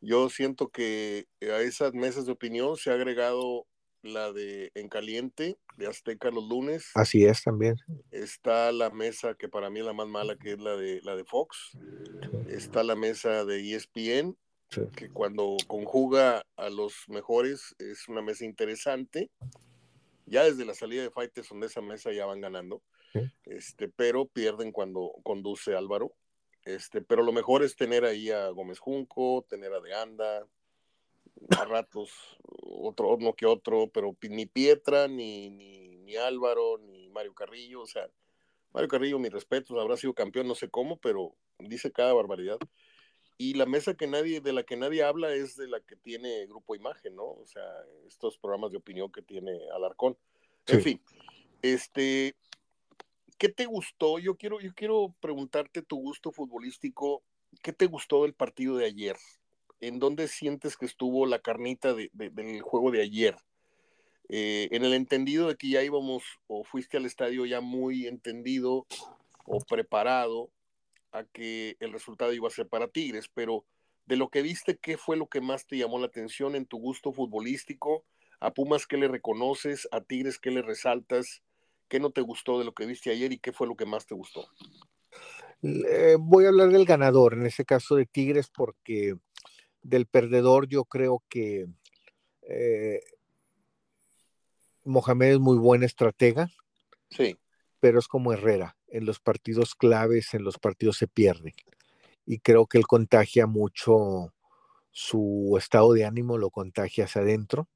[0.00, 3.66] Yo siento que a esas mesas de opinión se ha agregado
[4.02, 6.90] la de En Caliente, de Azteca los lunes.
[6.94, 7.76] Así es también.
[8.10, 11.16] Está la mesa que para mí es la más mala, que es la de, la
[11.16, 11.76] de Fox.
[12.48, 14.36] Está la mesa de ESPN,
[14.70, 14.82] sí.
[14.96, 19.30] que cuando conjuga a los mejores es una mesa interesante.
[20.26, 22.82] Ya desde la salida de Fighters, donde esa mesa ya van ganando.
[23.12, 23.20] Sí.
[23.44, 26.12] Este, pero pierden cuando conduce Álvaro.
[26.64, 30.46] Este, pero lo mejor es tener ahí a Gómez Junco, tener a De Anda,
[31.50, 32.10] a ratos,
[32.62, 37.86] otro uno que otro, pero ni Pietra, ni, ni, ni, Álvaro, ni Mario Carrillo, o
[37.86, 38.08] sea,
[38.72, 42.58] Mario Carrillo, mi respeto, habrá sido campeón, no sé cómo, pero dice cada barbaridad.
[43.38, 46.46] Y la mesa que nadie, de la que nadie habla es de la que tiene
[46.46, 47.24] Grupo Imagen, ¿no?
[47.24, 47.64] O sea,
[48.06, 50.16] estos programas de opinión que tiene Alarcón.
[50.66, 50.74] Sí.
[50.76, 51.02] En fin,
[51.62, 52.36] este,
[53.38, 54.18] ¿qué te gustó?
[54.18, 57.24] Yo quiero, yo quiero preguntarte tu gusto futbolístico.
[57.62, 59.16] ¿Qué te gustó del partido de ayer?
[59.82, 63.36] ¿En dónde sientes que estuvo la carnita de, de, del juego de ayer?
[64.28, 68.86] Eh, en el entendido de que ya íbamos o fuiste al estadio ya muy entendido
[69.44, 70.48] o preparado
[71.10, 73.66] a que el resultado iba a ser para Tigres, pero
[74.06, 76.78] de lo que viste, ¿qué fue lo que más te llamó la atención en tu
[76.78, 78.04] gusto futbolístico?
[78.40, 79.86] ¿A Pumas qué le reconoces?
[79.92, 81.42] ¿A Tigres qué le resaltas?
[81.88, 84.06] ¿Qué no te gustó de lo que viste ayer y qué fue lo que más
[84.06, 84.48] te gustó?
[85.62, 89.16] Eh, voy a hablar del ganador, en ese caso de Tigres, porque
[89.82, 91.66] del perdedor yo creo que
[92.42, 93.00] eh,
[94.84, 96.50] Mohamed es muy buen estratega.
[97.10, 97.36] Sí.
[97.80, 101.54] Pero es como Herrera, en los partidos claves, en los partidos se pierde.
[102.24, 104.32] Y creo que él contagia mucho
[104.92, 107.68] su estado de ánimo, lo contagia hacia adentro.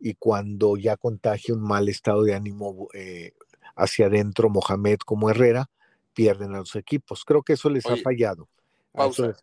[0.00, 3.32] Y cuando ya contagia un mal estado de ánimo eh,
[3.76, 5.70] hacia adentro, Mohamed como Herrera,
[6.14, 7.24] pierden a los equipos.
[7.24, 8.48] Creo que eso les Oye, ha fallado.
[8.92, 9.36] Pausa.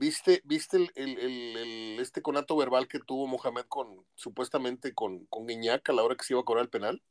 [0.00, 5.46] ¿Viste, viste el, el, el, este conato verbal que tuvo Mohamed con supuestamente con, con
[5.46, 7.02] Guiñac a la hora que se iba a cobrar el penal?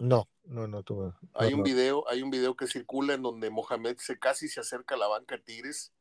[0.00, 1.12] No, no, no tuve.
[1.34, 1.64] Hay no, un no.
[1.64, 5.06] video, hay un video que circula en donde Mohamed se casi se acerca a la
[5.06, 5.92] banca Tigres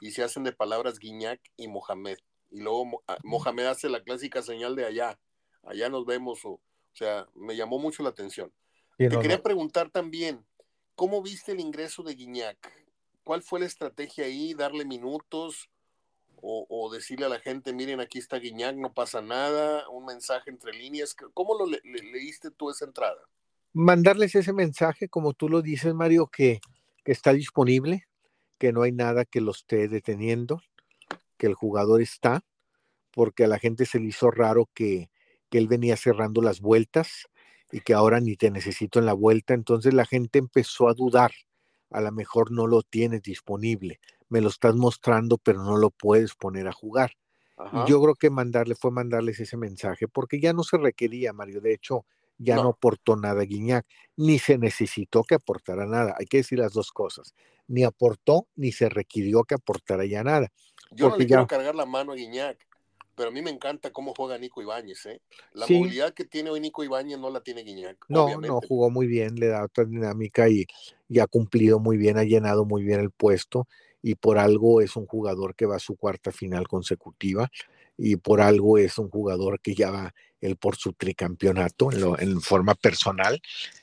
[0.00, 2.16] y se hacen de palabras Guiñac y Mohamed.
[2.50, 5.20] Y luego Mohamed hace la clásica señal de allá,
[5.64, 6.60] allá nos vemos, o, o
[6.94, 8.50] sea, me llamó mucho la atención.
[8.96, 10.46] Sí, Te quería preguntar también,
[10.94, 12.88] ¿cómo viste el ingreso de Guiñac?
[13.22, 14.54] ¿Cuál fue la estrategia ahí?
[14.54, 15.68] ¿Darle minutos?
[16.42, 20.72] O, decirle a la gente, miren, aquí está Guiñac, no pasa nada, un mensaje entre
[20.72, 21.14] líneas.
[21.34, 23.20] ¿Cómo lo le, le, leíste tú esa entrada?
[23.72, 26.60] Mandarles ese mensaje, como tú lo dices, Mario, que,
[27.04, 28.08] que está disponible,
[28.58, 30.62] que no hay nada que lo esté deteniendo,
[31.36, 32.42] que el jugador está,
[33.12, 35.10] porque a la gente se le hizo raro que,
[35.50, 37.28] que él venía cerrando las vueltas
[37.70, 39.54] y que ahora ni te necesito en la vuelta.
[39.54, 41.32] Entonces la gente empezó a dudar,
[41.90, 44.00] a lo mejor no lo tienes disponible
[44.30, 47.12] me lo estás mostrando, pero no lo puedes poner a jugar.
[47.58, 47.84] Ajá.
[47.86, 51.60] Yo creo que mandarle fue mandarles ese mensaje, porque ya no se requería, Mario.
[51.60, 52.06] De hecho,
[52.38, 56.14] ya no, no aportó nada Guiñac, ni se necesitó que aportara nada.
[56.18, 57.34] Hay que decir las dos cosas.
[57.68, 60.50] Ni aportó, ni se requirió que aportara ya nada.
[60.92, 61.46] Yo no le quiero ya...
[61.46, 62.56] cargar la mano a Guiñac,
[63.14, 65.04] pero a mí me encanta cómo juega Nico Ibáñez.
[65.06, 65.20] ¿eh?
[65.52, 65.74] La sí.
[65.74, 68.06] movilidad que tiene hoy Nico Ibáñez no la tiene Guiñac.
[68.08, 68.48] No, obviamente.
[68.48, 70.66] no, jugó muy bien, le da otra dinámica y,
[71.08, 73.66] y ha cumplido muy bien, ha llenado muy bien el puesto
[74.02, 77.50] y por algo es un jugador que va a su cuarta final consecutiva
[77.96, 82.18] y por algo es un jugador que ya va él por su tricampeonato en, lo,
[82.18, 83.40] en forma personal,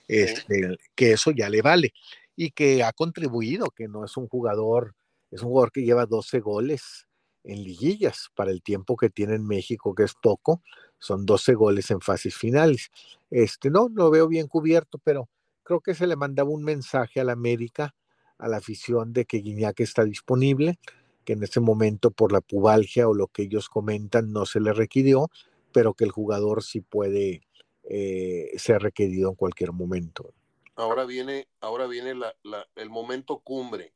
[0.08, 0.76] este, sí.
[0.96, 1.94] que eso ya le vale
[2.36, 4.96] y que ha contribuido, que no es un jugador,
[5.32, 7.08] es un jugador que lleva 12 goles
[7.44, 10.62] en liguillas para el tiempo que tiene en México, que es poco,
[11.00, 12.90] son 12 goles en fases finales.
[13.30, 15.30] Este, no, lo veo bien cubierto, pero
[15.64, 17.96] creo que se le mandaba un mensaje a la América
[18.38, 20.80] a la afición de que Guiñac está disponible,
[21.26, 24.74] que en ese momento por la pubalgia o lo que ellos comentan no se le
[24.74, 25.30] requirió,
[25.74, 27.42] pero que el jugador sí puede
[27.84, 30.34] eh, ser requerido en cualquier momento.
[30.76, 33.94] Ahora viene, ahora viene la, la, el momento cumbre.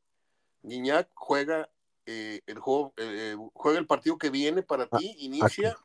[0.62, 1.70] Guiñac juega
[2.06, 5.76] eh, el juego, eh, juega el partido que viene para Ah, ti, inicia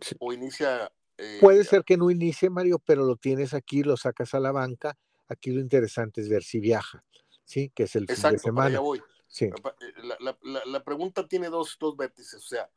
[0.00, 0.16] Sí.
[0.20, 0.92] o inicia.
[1.40, 4.96] Puede ser que no inicie, Mario, pero lo tienes aquí, lo sacas a la banca.
[5.28, 7.04] Aquí lo interesante es ver si viaja,
[7.48, 7.70] ¿sí?
[7.74, 8.80] Que es el fin de Exacto, para allá semana.
[8.80, 9.02] voy.
[9.26, 9.52] Sí, Eh,
[9.96, 12.70] La, la- la- la pregunta tiene dos, dos vértices, o sea,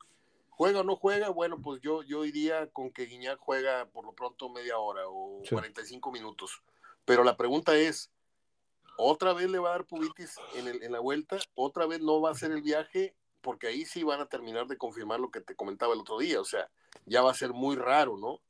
[0.50, 1.28] ¿juega o no juega?
[1.30, 5.40] Bueno, pues yo, yo iría con que Guiñac juega por lo pronto media hora o
[5.44, 5.50] Sí.
[5.50, 6.62] 45 minutos.
[7.04, 8.10] Pero la pregunta es,
[8.96, 11.38] ¿otra vez le va a dar pubitis en, el- en la vuelta?
[11.54, 13.14] ¿Otra vez no va a hacer el viaje?
[13.40, 16.40] Porque ahí sí van a terminar de confirmar lo que te comentaba el otro día,
[16.40, 16.70] o sea,
[17.06, 18.40] ya va a ser muy raro, ¿no?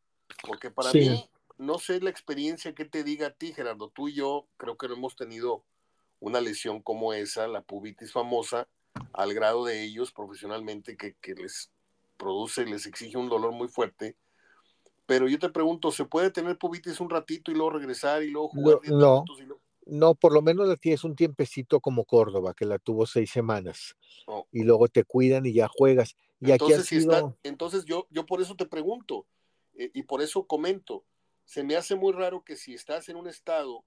[0.47, 0.99] Porque para Sí.
[1.01, 4.77] mí, no sé la experiencia que te diga a ti, Gerardo, tú y yo creo
[4.77, 5.65] que no hemos tenido
[6.23, 8.69] una lesión como esa, la pubitis famosa,
[9.13, 11.73] al grado de ellos profesionalmente que, que les
[12.17, 14.17] produce, les exige un dolor muy fuerte.
[15.05, 18.49] Pero yo te pregunto, ¿se puede tener pubitis un ratito y luego regresar y luego
[18.49, 19.25] jugar no,
[19.85, 23.97] no, por lo menos la tienes un tiempecito como Córdoba, que la tuvo seis semanas.
[24.29, 24.47] Oh.
[24.53, 26.15] Y luego te cuidan y ya juegas.
[26.41, 29.27] Y entonces, aquí entonces yo, yo por eso te pregunto,
[29.75, 31.05] eh, y por eso comento,
[31.45, 33.85] se me hace muy raro que si estás en un estado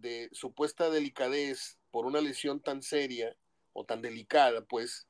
[0.00, 3.36] de supuesta delicadez por una lesión tan seria
[3.72, 5.06] o tan delicada, pues,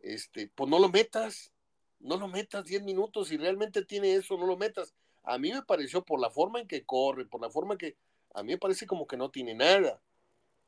[0.00, 1.52] este, pues no lo metas,
[2.00, 4.94] no lo metas 10 minutos, si realmente tiene eso, no lo metas.
[5.24, 7.96] A mí me pareció por la forma en que corre, por la forma que,
[8.34, 10.00] a mí me parece como que no tiene nada.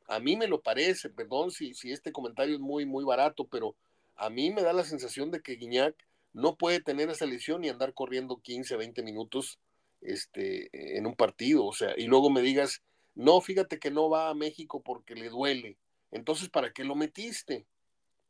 [0.08, 3.76] A mí me lo parece, perdón si, si este comentario es muy, muy barato, pero
[4.16, 5.94] a mí me da la sensación de que Guiñac
[6.32, 9.58] no puede tener esa lesión y andar corriendo 15, 20 minutos
[10.00, 11.66] este, en un partido.
[11.66, 12.82] O sea, y luego me digas,
[13.18, 15.78] no, fíjate que no va a México porque le duele.
[16.10, 17.66] Entonces, ¿para qué lo metiste?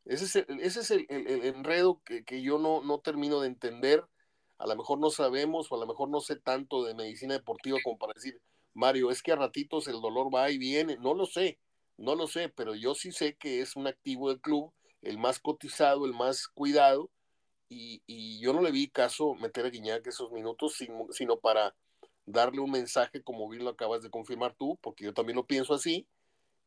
[0.04, 4.04] Ese es el, ese es el, enredo que, que, yo no, no termino de entender.
[4.58, 7.78] A lo mejor no sabemos o a lo mejor no sé tanto de medicina deportiva
[7.84, 8.40] como para decir,
[8.74, 10.96] Mario, es que a ratitos el dolor va y viene.
[10.96, 11.58] No lo sé,
[11.98, 14.72] no lo sé, pero yo sí sé que es un activo del club,
[15.02, 17.10] el más cotizado, el más cuidado,
[17.68, 20.78] y, yo no le vi caso meter a Guiñac esos minutos,
[21.10, 21.74] sino, para
[22.28, 25.74] darle un mensaje, como bien lo acabas de confirmar tú, porque yo también lo pienso
[25.74, 26.06] así,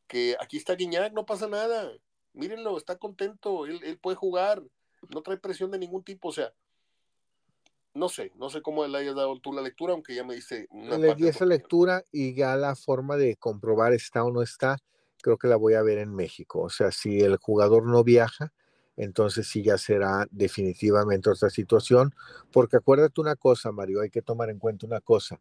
[0.07, 1.91] que aquí está Guiñac, no pasa nada,
[2.33, 4.63] mírenlo, está contento, él, él puede jugar,
[5.09, 6.53] no trae presión de ningún tipo, o sea,
[7.93, 10.67] no sé, no sé cómo le hayas dado tú la lectura, aunque ya me dice
[10.71, 14.77] Le di esa lectura y ya la forma de comprobar está o no está,
[15.21, 16.61] creo que la voy a ver en México.
[16.61, 18.53] O sea, si el jugador no viaja,
[18.97, 22.13] entonces sí ya será definitivamente otra situación,
[22.51, 25.39] porque acuérdate una cosa, Mario, hay que tomar en cuenta una cosa.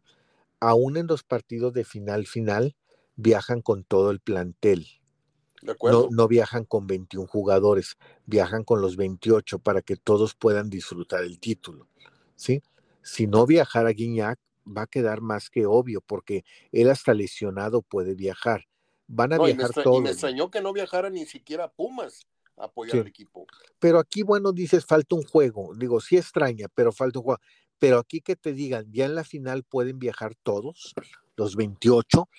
[0.59, 2.75] Aún en los partidos de final final,
[3.15, 4.87] viajan con todo el plantel.
[5.83, 11.23] No, no, viajan con 21 jugadores, viajan con los 28 para que todos puedan disfrutar
[11.23, 11.87] el título.
[12.35, 12.63] ¿sí?
[13.03, 18.15] Si no viajara Guiñac, va a quedar más que obvio, porque él hasta lesionado puede
[18.15, 18.65] viajar.
[19.07, 19.99] Van a viajar todos.
[19.99, 22.25] Y me extrañó que no viajara ni siquiera Pumas
[22.57, 23.45] apoyar al equipo.
[23.79, 25.73] Pero aquí, bueno, dices, falta un juego.
[25.75, 27.41] Digo, sí extraña, pero falta un juego.
[27.79, 30.93] Pero aquí que te digan, ya en la final pueden viajar todos,
[31.35, 32.29] los 28,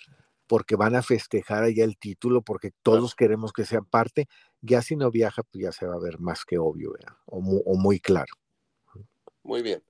[0.46, 4.28] porque van a festejar allá el título, porque todos queremos que sean parte.
[4.60, 6.92] Ya si no viaja, pues ya se va a ver más que obvio,
[7.26, 7.40] o
[7.76, 8.32] muy claro.
[9.42, 9.82] Muy bien.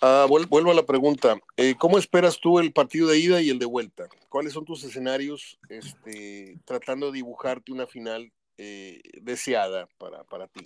[0.00, 1.40] Ah, vuelvo a la pregunta.
[1.56, 4.08] Eh, ¿Cómo esperas tú el partido de ida y el de vuelta?
[4.28, 10.60] ¿Cuáles son tus escenarios este, tratando de dibujarte una final eh, deseada para, para, ti?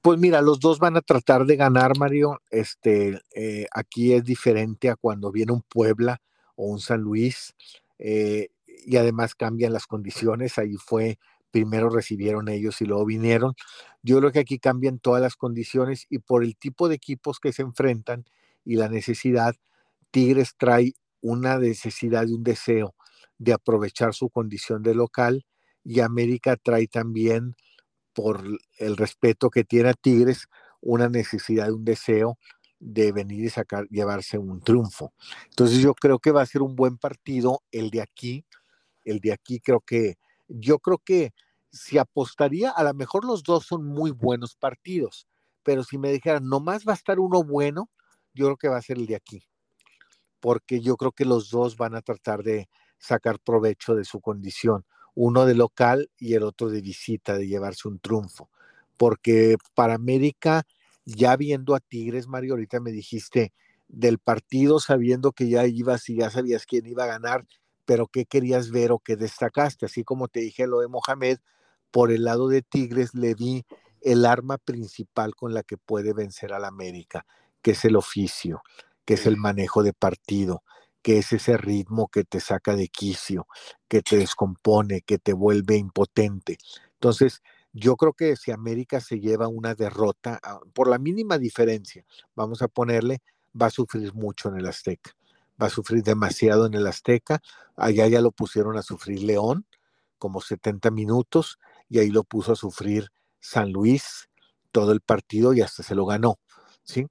[0.00, 2.40] Pues mira, los dos van a tratar de ganar, Mario.
[2.50, 6.20] Este, eh, aquí es diferente a cuando viene un Puebla
[6.54, 7.54] o un San Luis.
[7.98, 10.56] y además cambian las condiciones.
[10.58, 11.18] Ahí fue
[11.50, 13.54] primero recibieron ellos y luego vinieron.
[14.02, 17.52] Yo creo que aquí cambian todas las condiciones y por el tipo de equipos que
[17.52, 18.24] se enfrentan
[18.64, 19.54] y la necesidad,
[20.10, 22.94] Tigres trae una necesidad y un deseo
[23.38, 25.44] de aprovechar su condición de local
[25.84, 27.54] y América trae también,
[28.12, 28.42] por
[28.78, 30.48] el respeto que tiene a Tigres,
[30.80, 32.38] una necesidad un deseo
[32.78, 35.12] de venir y sacar, llevarse un triunfo.
[35.50, 38.44] Entonces yo creo que va a ser un buen partido el de aquí.
[39.04, 40.16] El de aquí creo que
[40.48, 41.32] yo creo que
[41.70, 45.28] si apostaría, a lo mejor los dos son muy buenos partidos,
[45.62, 47.88] pero si me dijeran, nomás va a estar uno bueno,
[48.34, 49.46] yo creo que va a ser el de aquí,
[50.40, 52.68] porque yo creo que los dos van a tratar de
[52.98, 57.88] sacar provecho de su condición, uno de local y el otro de visita, de llevarse
[57.88, 58.48] un triunfo,
[58.96, 60.64] porque para América,
[61.04, 63.52] ya viendo a Tigres, Mario, ahorita me dijiste
[63.88, 67.46] del partido, sabiendo que ya ibas y ya sabías quién iba a ganar,
[67.84, 69.86] pero qué querías ver o qué destacaste.
[69.86, 71.38] Así como te dije lo de Mohamed,
[71.90, 73.64] por el lado de Tigres le di
[74.00, 77.26] el arma principal con la que puede vencer al América,
[77.62, 78.62] que es el oficio,
[79.04, 80.62] que es el manejo de partido,
[81.02, 83.46] que es ese ritmo que te saca de quicio,
[83.88, 86.58] que te descompone, que te vuelve impotente.
[86.94, 87.42] Entonces,
[87.72, 92.62] yo creo que si América se lleva una derrota, ah, por la mínima diferencia, vamos
[92.62, 93.22] a ponerle,
[93.60, 95.12] va a sufrir mucho en el Azteca
[95.60, 97.40] va a sufrir demasiado en el Azteca.
[97.76, 99.66] Allá ya lo pusieron a sufrir León,
[100.18, 103.08] como 70 minutos, y ahí lo puso a sufrir
[103.40, 104.28] San Luis
[104.72, 106.38] todo el partido y hasta se lo ganó,
[106.84, 107.06] ¿sí?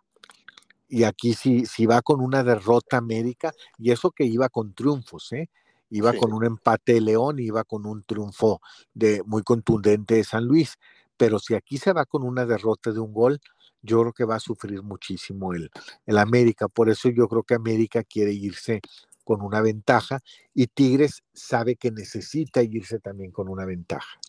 [0.89, 5.31] Y aquí sí, sí va con una derrota América, y eso que iba con triunfos,
[5.31, 5.49] ¿eh?
[5.91, 8.61] Iba con un empate de León, iba con un triunfo
[8.93, 10.77] de, muy contundente de San Luis,
[11.17, 13.39] pero si aquí se va con una derrota de un gol,
[13.81, 15.71] yo creo que va a sufrir muchísimo el,
[16.05, 16.67] el América.
[16.67, 18.81] Por eso yo creo que América quiere irse
[19.23, 20.21] con una ventaja
[20.53, 24.19] y Tigres sabe que necesita irse también con una ventaja.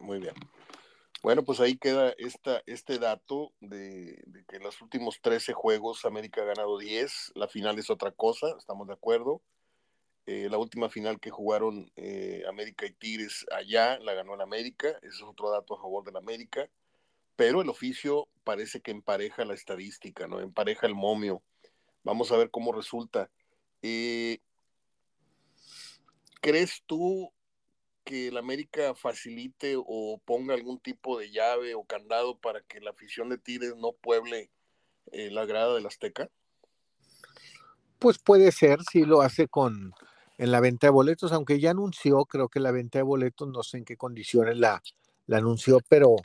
[0.00, 0.34] Muy bien.
[1.22, 6.42] Bueno, pues ahí queda esta, este dato de, que en los últimos 13 juegos América
[6.42, 9.40] ha ganado 10, la final es otra cosa, estamos de acuerdo.
[10.26, 14.88] Eh, la última final que jugaron eh, América y Tigres allá la ganó el América,
[15.02, 16.68] ese es otro dato a favor del América,
[17.36, 20.40] pero el oficio parece que empareja la estadística, ¿no?
[20.40, 21.40] Empareja el momio.
[22.02, 23.30] Vamos a ver cómo resulta.
[23.80, 24.40] Eh,
[26.40, 27.32] ¿Crees tú
[28.04, 32.90] que el América facilite o ponga algún tipo de llave o candado para que la
[32.90, 34.50] afición de Tigres no pueble
[35.12, 36.30] la grada del Azteca?
[37.98, 39.92] Pues puede ser, si lo hace con,
[40.38, 43.62] en la venta de boletos, aunque ya anunció, creo que la venta de boletos, no
[43.62, 44.82] sé en qué condiciones la,
[45.30, 46.16] anunció, pero,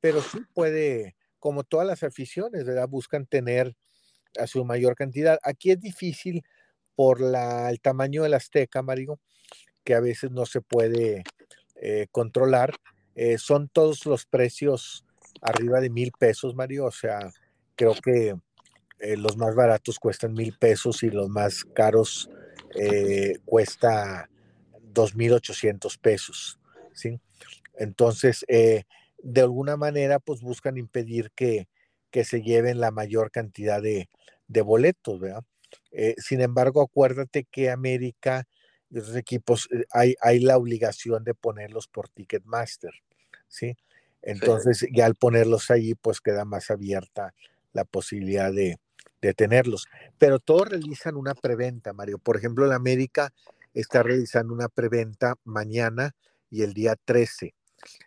[0.00, 2.88] pero sí puede, como todas las aficiones, ¿verdad?
[2.88, 3.76] Buscan tener
[4.38, 5.38] a su mayor cantidad.
[5.42, 6.42] Aquí es difícil
[6.94, 9.20] por la, el tamaño del Azteca, Mario,
[9.84, 11.24] que a veces no se puede
[11.82, 12.74] eh, controlar.
[13.14, 15.04] Eh, son todos los precios
[15.40, 17.32] arriba de mil pesos, Mario, o sea,
[17.74, 18.36] creo que
[18.98, 22.28] eh, los más baratos cuestan mil pesos y los más caros
[23.46, 24.30] cuesta
[24.94, 26.60] 2.800 pesos,
[26.92, 27.18] ¿sí?
[27.76, 31.66] Entonces, de alguna manera, pues buscan impedir que,
[32.12, 34.08] que se lleven la mayor cantidad de,
[34.46, 35.20] de boletos,
[36.18, 38.46] sin embargo, acuérdate que América,
[38.90, 42.92] los equipos, hay, hay la obligación de ponerlos por Ticketmaster,
[43.48, 43.76] ¿sí?
[44.22, 47.34] Entonces, ya al ponerlos allí, pues queda más abierta
[47.72, 48.78] la posibilidad de,
[49.22, 49.86] de tenerlos.
[50.18, 52.18] Pero todos realizan una preventa, Mario.
[52.18, 53.32] Por ejemplo, la América
[53.72, 56.14] está realizando una preventa mañana
[56.50, 57.54] y el día 13.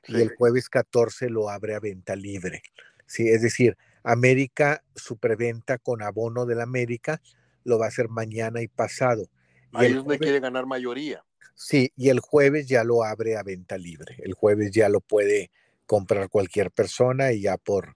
[0.08, 2.62] Y el jueves 14 lo abre a venta libre.
[3.08, 7.22] Sí, es decir, América, su preventa con abono de la América,
[7.64, 9.30] lo va a hacer mañana y pasado.
[9.74, 11.24] Y es quiere ganar mayoría.
[11.56, 14.16] Sí, y el jueves ya lo abre a venta libre.
[14.20, 15.52] El jueves ya lo puede
[15.86, 17.96] comprar cualquier persona y ya por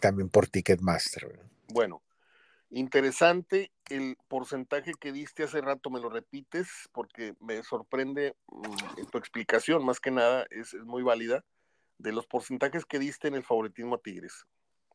[0.00, 1.40] también por Ticketmaster.
[1.68, 2.02] Bueno,
[2.74, 9.18] Interesante el porcentaje que diste hace rato, me lo repites, porque me sorprende mm, tu
[9.18, 11.44] explicación, más que nada, es, muy válida,
[11.98, 14.44] de los porcentajes que diste en el favoritismo a Tigres.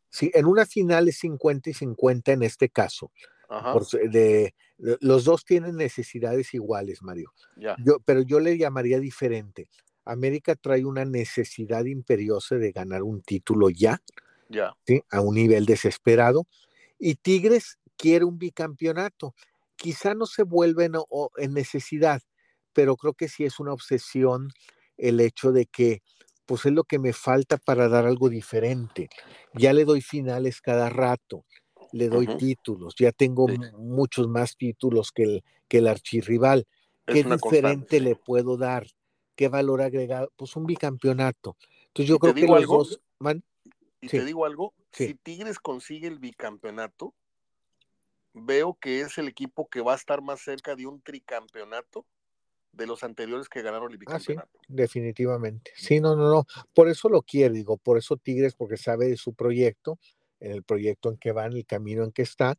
[0.09, 3.13] Sí, en una final es 50 y 50 en este caso.
[4.11, 7.33] De, los dos tienen necesidades iguales, Mario.
[7.83, 9.67] Yo, pero yo le llamaría diferente.
[10.05, 14.01] América trae una necesidad imperiosa de ganar un título ya,
[14.49, 14.73] ya.
[15.11, 16.47] a un nivel desesperado
[16.99, 19.33] y Tigres quiere un bicampeonato.
[19.75, 20.89] Quizá no se vuelve
[21.37, 22.21] en, necesidad,
[22.73, 24.49] pero creo que sí es una obsesión
[24.97, 26.01] el hecho de que
[26.45, 29.07] pues es lo que me falta para dar algo diferente.
[29.53, 31.45] Ya le doy finales cada rato,
[31.91, 36.67] le doy títulos, ya tengo muchos más títulos que el, que el archirrival.
[37.05, 38.87] ¿Qué diferente le puedo dar?
[39.35, 40.31] ¿Qué valor agregado?
[40.35, 41.57] Pues un bicampeonato.
[41.87, 43.01] Entonces yo creo que los dos...
[44.01, 47.13] y te digo algo, si Tigres consigue el bicampeonato,
[48.33, 52.05] veo que es el equipo que va a estar más cerca de un tricampeonato
[52.71, 54.59] de los anteriores que ganaron el ah, bicampeonato.
[54.67, 55.71] definitivamente.
[55.75, 56.45] Sí, no, no, no.
[56.73, 59.97] Por eso lo quiere, digo, por eso Tigres, porque sabe de su proyecto,
[60.39, 62.57] en el proyecto en que va, en el camino en que está,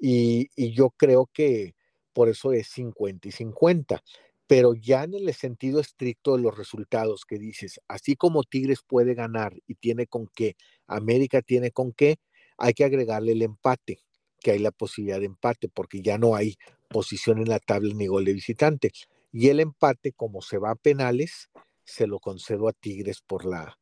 [0.00, 1.74] y, yo creo que
[2.12, 4.02] por eso es 50 y 50
[4.46, 9.14] pero ya en el sentido estricto de los resultados que dices, así como Tigres puede
[9.14, 10.56] ganar y tiene con qué,
[10.86, 12.18] América tiene con qué,
[12.58, 14.00] hay que agregarle el empate,
[14.40, 16.56] que hay la posibilidad de empate, porque ya no hay
[16.88, 18.92] posición en la tabla ni gol de visitante.
[19.32, 21.50] Y el empate, como se va a penales,
[21.84, 23.78] se lo concedo a Tigres por la,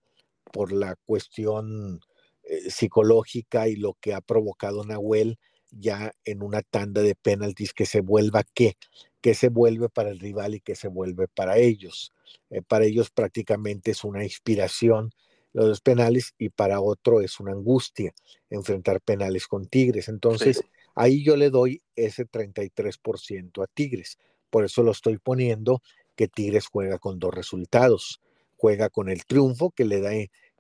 [0.53, 2.01] por la cuestión
[2.45, 5.39] eh, psicológica y lo que ha provocado Nahuel
[5.71, 8.77] ya en una tanda de penaltis que se vuelva qué,
[9.21, 12.13] que se vuelve para el rival y que se vuelve para ellos.
[12.51, 15.13] Eh, para ellos prácticamente es una inspiración
[15.53, 18.15] los penales y para otro es una angustia
[18.51, 20.09] enfrentar penales con Tigres.
[20.09, 20.65] Entonces,
[20.95, 24.19] ahí yo le doy ese 33% a Tigres.
[24.51, 25.83] Por eso lo estoy poniendo
[26.17, 28.21] que Tigres juega con dos resultados.
[28.57, 30.13] Juega con el triunfo que le da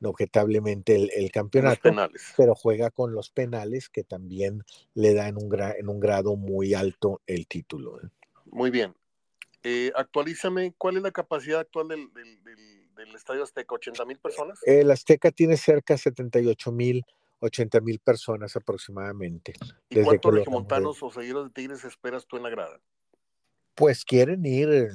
[0.04, 1.90] objetablemente el, el campeonato,
[2.36, 6.74] pero juega con los penales que también le da en un, en un grado muy
[6.74, 8.00] alto el título.
[8.00, 8.08] ¿eh?
[8.46, 8.94] Muy bien.
[9.62, 12.10] Eh, actualízame, ¿cuál es la capacidad actual del,
[13.14, 13.74] Estadio Azteca?
[13.74, 14.58] ¿80 mil personas?
[14.64, 17.04] El Azteca tiene cerca de 78 mil,
[17.40, 19.52] 80 mil personas aproximadamente.
[19.88, 22.80] ¿Y cuántos regiomontanos o seguidores de Tigres esperas tú en la grada?
[23.74, 24.90] Pues quieren ir.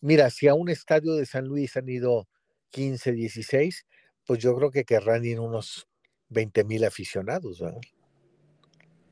[0.00, 2.28] Mira, si a un estadio de San Luis han ido
[2.70, 3.86] 15, 16,
[4.26, 5.88] pues yo creo que querrán ir unos
[6.28, 7.80] 20 mil aficionados, ¿verdad?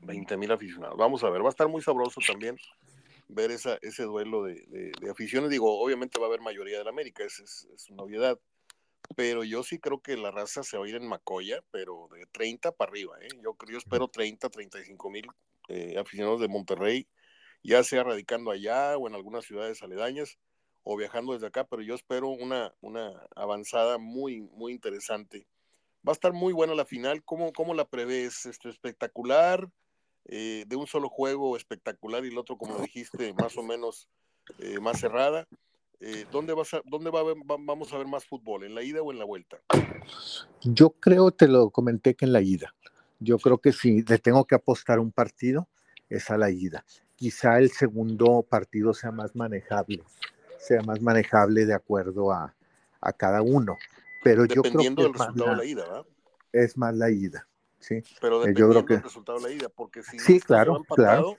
[0.01, 0.97] 20 mil aficionados.
[0.97, 2.57] Vamos a ver, va a estar muy sabroso también
[3.27, 5.49] ver esa, ese duelo de, aficiones.
[5.49, 8.39] Digo, obviamente va a haber mayoría de la América, es, es, una obviedad.
[9.15, 12.25] Pero yo sí creo que la raza se va a ir en Macoya, pero de
[12.27, 13.15] 30 para arriba.
[13.21, 13.27] ¿eh?
[13.43, 15.27] Yo, yo espero 30, 35 mil
[15.69, 17.07] eh, aficionados de Monterrey,
[17.63, 20.37] ya sea radicando allá o en algunas ciudades aledañas
[20.83, 25.47] o viajando desde acá, pero yo espero una, una avanzada muy, muy interesante.
[26.05, 27.23] Va a estar muy buena la final.
[27.23, 28.45] ¿Cómo, cómo la prevés?
[28.45, 29.69] ¿Esto espectacular?
[30.25, 34.07] Eh, de un solo juego espectacular y el otro, como dijiste, más o menos
[34.59, 35.47] eh, más cerrada.
[35.99, 38.65] Eh, ¿Dónde, vas a, dónde va vamos a ver más fútbol?
[38.65, 39.57] ¿En la ida o en la vuelta?
[40.61, 42.75] Yo creo, te lo comenté que en la ida.
[43.19, 45.69] Yo creo que si le tengo que apostar un partido,
[46.09, 46.85] es a la ida.
[47.15, 50.03] Quizá el segundo partido sea más manejable,
[50.63, 52.53] sea más manejable de acuerdo a,
[53.17, 53.77] cada uno.
[54.23, 56.05] Pero yo creo que del resultado de la ida, ¿verdad?
[56.53, 57.47] Es más la ida.
[57.79, 58.01] Sí.
[58.21, 58.93] Pero dependiendo yo creo que...
[58.93, 61.37] del resultado de la ida, porque si sí, claro, claro.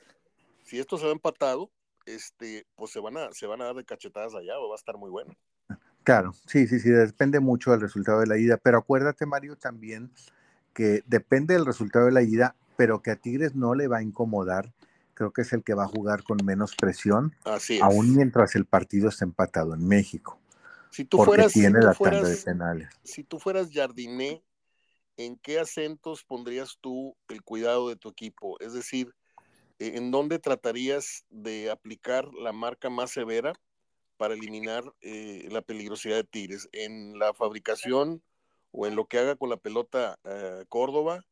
[0.62, 1.70] si esto se va empatado,
[2.04, 4.78] este, pues se van a, se van a dar de cachetadas allá, o va a
[4.78, 5.34] estar muy bueno.
[6.02, 10.10] Claro, sí, sí, sí, depende mucho del resultado de la ida, pero acuérdate, Mario, también
[10.74, 14.02] que depende del resultado de la ida, pero que a Tigres no le va a
[14.02, 14.70] incomodar,
[15.14, 18.66] creo que es el que va a jugar con menos presión, Así aún mientras el
[18.66, 20.38] partido está empatado en México.
[20.90, 22.88] Si tú fueras, tiene si la tanda de penales.
[23.02, 24.44] Si tú fueras Jardiné,
[25.16, 28.60] ¿en qué acentos pondrías tú el cuidado de tu equipo?
[28.60, 29.14] Es decir,
[29.78, 33.54] e, ¿en dónde tratarías de aplicar la marca más severa
[34.16, 36.68] para eliminar eh, la peligrosidad de Tigres?
[36.72, 38.22] ¿En la fabricación
[38.70, 41.24] o en lo que haga con la pelota eh, Córdoba?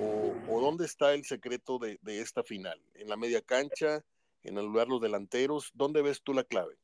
[0.00, 2.80] O, dónde está el secreto de, esta final?
[2.94, 4.02] ¿En la media cancha?
[4.42, 5.72] ¿En anular los delanteros?
[5.74, 6.76] ¿Dónde ves tú la clave?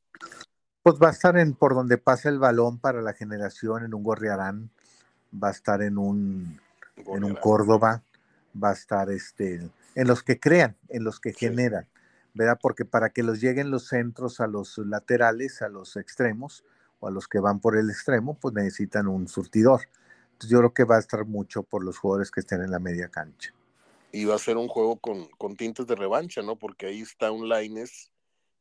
[0.83, 4.03] Pues va a estar en por donde pasa el balón para la generación, en un
[4.03, 4.71] Gorriarán,
[5.43, 6.61] va a estar en un,
[6.97, 8.03] en un Córdoba,
[8.63, 11.87] va a estar este, en los que crean, en los que generan,
[12.35, 12.59] ¿verdad?
[12.61, 16.65] Porque para que los lleguen los centros a los laterales, a los extremos
[17.01, 19.89] o a los que van por el extremo, pues necesitan un surtidor.
[20.35, 22.81] Entonces yo creo que va a estar mucho por los jugadores que estén en la
[22.81, 23.55] media cancha.
[24.11, 26.57] Y va a ser un juego con, con tintes de revancha, ¿no?
[26.57, 28.11] Porque ahí está un Laines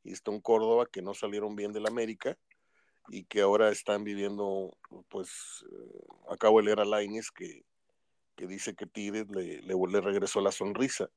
[0.04, 2.38] y está un Córdoba que no salieron bien del América
[3.10, 4.78] y que ahora están viviendo,
[5.10, 7.66] pues, eh, acabo de leer a Laines que,
[8.36, 11.10] que dice que Tigres le, le, regresó la sonrisa.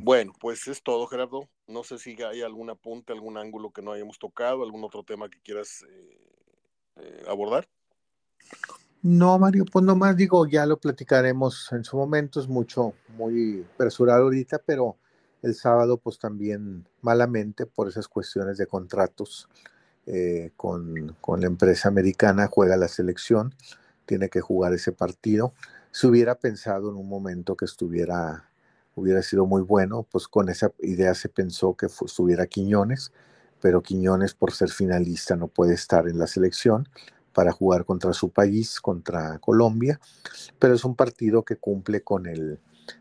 [0.00, 1.48] Bueno, pues es todo, Gerardo.
[1.66, 5.28] No sé si hay algún apunte, algún ángulo que no hayamos tocado, algún otro tema
[5.28, 6.18] que quieras eh,
[6.96, 7.68] eh, abordar.
[9.02, 14.22] No, Mario, pues nomás digo, ya lo platicaremos en su momento, es mucho, muy apresurado
[14.22, 14.96] ahorita, pero
[15.42, 19.48] el sábado pues también malamente por esas cuestiones de contratos
[20.06, 23.52] eh, con, la empresa americana, juega la selección,
[24.06, 25.52] tiene que jugar ese partido.
[25.90, 28.50] Se hubiera pensado en un momento que estuviera,
[28.94, 33.10] hubiera sido muy bueno, pues con esa idea se pensó que estuviera Quiñones,
[33.60, 36.88] pero Quiñones por ser finalista no puede estar en la selección
[37.32, 40.00] para jugar contra su país, contra Colombia,
[40.58, 42.60] pero es un partido que cumple con el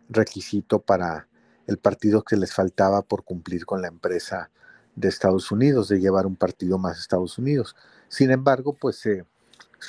[0.09, 1.27] requisito para
[1.67, 4.49] el partido que les faltaba por cumplir con la empresa
[4.95, 7.75] de Estados Unidos, de llevar un partido más a Estados Unidos.
[8.07, 9.25] Sin embargo, pues se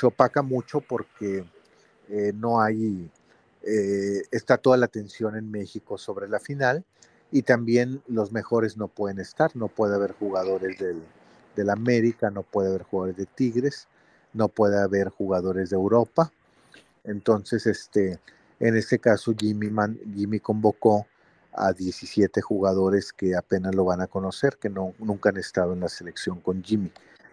[0.03, 1.45] opaca mucho porque
[2.09, 3.11] eh, no hay,
[3.63, 6.85] eh, está toda la atención en México sobre la final
[7.31, 11.03] y también los mejores no pueden estar, no puede haber jugadores del,
[11.57, 13.89] del América, no puede haber jugadores de Tigres,
[14.33, 16.33] no puede haber jugadores de Europa.
[17.05, 18.19] Entonces, este,
[18.61, 21.07] en este caso, Jimmy, Man, Jimmy convocó
[21.53, 25.81] a 17 jugadores que apenas lo van a conocer, que no, nunca han estado en
[25.81, 26.91] la selección con Jimmy.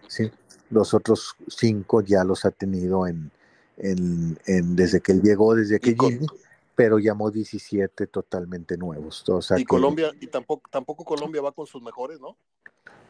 [0.08, 0.30] ¿sí?
[0.70, 3.30] Los otros cinco ya los ha tenido en,
[3.78, 4.36] en,
[4.76, 6.26] desde que él llegó, desde que Jimmy,
[6.74, 9.24] pero llamó 17 totalmente nuevos.
[9.56, 12.36] y Colombia, y tampoco, tampoco Colombia va con sus mejores, ¿no?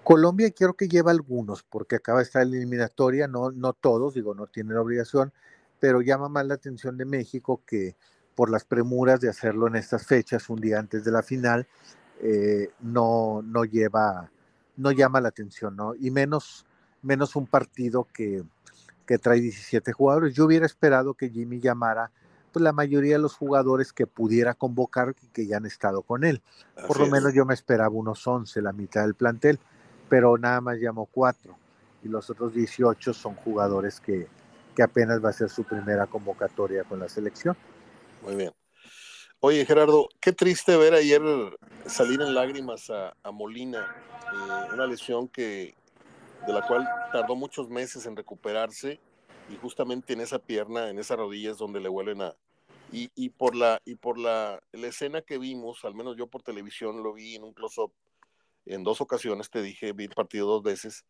[0.04, 4.34] Colombia quiero que lleve algunos, porque acaba de estar la eliminatoria, no, no todos, digo,
[4.34, 5.32] no tienen obligación,
[5.78, 7.96] pero llama más la atención de México que
[8.34, 11.66] por las premuras de hacerlo en estas fechas, un día antes de la final,
[12.20, 14.30] eh, no, no lleva,
[14.76, 15.94] no llama la atención, ¿no?
[15.94, 16.66] Y menos,
[17.02, 18.42] menos un partido que,
[19.06, 20.34] que trae 17 jugadores.
[20.34, 22.10] Yo hubiera esperado que Jimmy llamara
[22.52, 26.24] pues la mayoría de los jugadores que pudiera convocar y que ya han estado con
[26.24, 26.42] él.
[26.86, 29.60] Por lo menos yo me esperaba unos 11, la mitad del plantel,
[30.10, 31.56] pero nada más llamó cuatro
[32.02, 34.26] y los otros 18 son jugadores que,
[34.74, 37.56] que apenas va a ser su primera convocatoria con la selección.
[38.22, 38.52] Muy bien.
[39.38, 41.22] Oye, Gerardo, qué triste ver ayer
[41.86, 43.86] salir en lágrimas a, Molina,
[44.32, 45.74] eh, una lesión que
[46.46, 48.98] de la cual tardó muchos meses en recuperarse
[49.48, 52.34] y justamente en esa pierna, en esa rodilla es donde le vuelven a,
[52.92, 57.02] Y, por, la, y por la, la, escena que vimos, al menos yo por televisión
[57.02, 57.92] lo vi en un close-up
[58.66, 61.04] en dos ocasiones, te dije, vi el partido dos veces,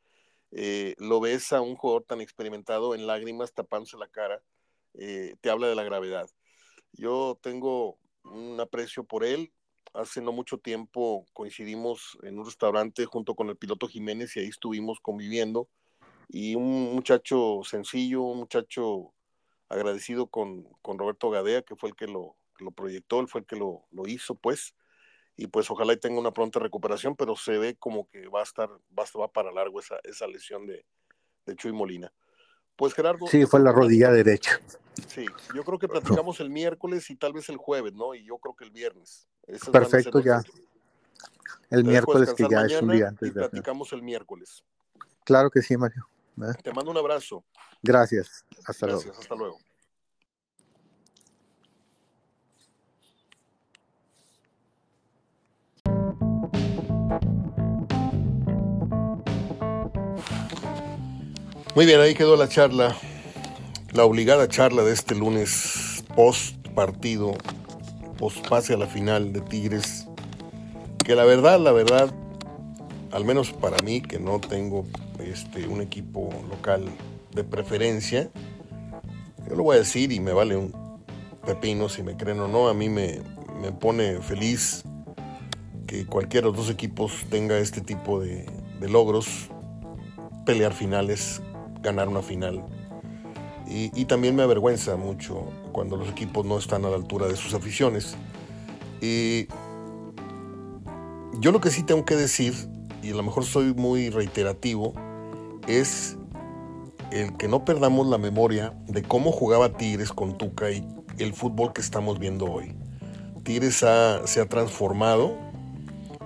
[0.52, 4.42] eh, lo ves a un jugador tan experimentado en lágrimas tapándose la cara,
[4.94, 6.28] eh, te habla de la gravedad.
[6.92, 9.52] Yo tengo un aprecio por él.
[9.92, 14.48] Hace no mucho tiempo coincidimos en un restaurante junto con el piloto Jiménez y ahí
[14.48, 15.68] estuvimos conviviendo.
[16.28, 19.12] Y un muchacho sencillo, un muchacho
[19.68, 23.46] agradecido con, con Roberto Gadea, que fue el que lo, lo proyectó, él fue el
[23.46, 24.74] que lo, lo, hizo, pues.
[25.40, 28.42] Y pues ojalá y tenga una pronta recuperación, pero se ve como que va a
[28.42, 30.84] estar, va, va para largo esa, esa lesión de,
[31.46, 32.12] de Chuy Molina.
[32.76, 33.26] Pues Gerardo.
[33.26, 34.60] Sí, fue la rodilla derecha.
[35.08, 35.24] Sí,
[35.54, 38.14] yo creo que platicamos el miércoles y tal vez el jueves, ¿no?
[38.14, 39.30] Y yo creo que el viernes.
[39.72, 40.42] Perfecto, ya.
[41.70, 43.26] El miércoles que ya es un día antes.
[43.26, 44.62] Y platicamos el miércoles.
[45.24, 46.06] Claro que sí, Mario.
[46.36, 46.52] ¿Eh?
[46.62, 47.42] Te mando un abrazo.
[47.82, 48.44] Gracias.
[48.66, 49.20] Hasta Gracias, luego.
[49.22, 49.58] hasta luego.
[61.76, 62.96] Muy bien, ahí quedó la charla,
[63.92, 67.32] la obligada charla de este lunes post partido,
[68.18, 70.08] post pase a la final de Tigres,
[71.04, 72.12] que la verdad, la verdad,
[73.12, 74.84] al menos para mí que no tengo
[75.20, 76.86] este, un equipo local
[77.32, 78.28] de preferencia,
[79.48, 80.74] yo lo voy a decir y me vale un
[81.46, 83.20] pepino si me creen o no, a mí me,
[83.62, 84.82] me pone feliz
[85.86, 88.44] que cualquiera de los dos equipos tenga este tipo de,
[88.80, 89.50] de logros,
[90.44, 91.40] pelear finales
[91.82, 92.64] ganar una final.
[93.72, 97.54] Y, también me avergüenza mucho cuando los equipos no están a la altura de sus
[97.54, 98.16] aficiones.
[99.00, 99.46] Y
[101.38, 102.52] yo lo que sí tengo que decir,
[103.00, 104.92] y a lo mejor soy muy reiterativo,
[105.68, 106.18] es
[107.12, 110.84] el que no perdamos la memoria de cómo jugaba Tigres con Tuca y
[111.18, 112.74] el fútbol que estamos viendo hoy.
[113.44, 115.38] Tigres se ha transformado,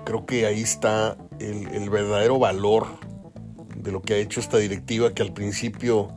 [0.06, 3.03] creo que ahí está el verdadero valor
[3.84, 6.08] de lo que ha hecho esta directiva que al principio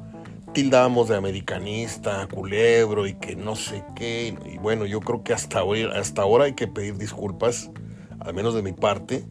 [0.53, 4.35] tildábamos de americanista, culebro y que no sé qué.
[4.45, 7.69] Y bueno, yo creo que hasta, hoy, hasta ahora hay que pedir disculpas,
[8.19, 9.25] al menos de mi parte,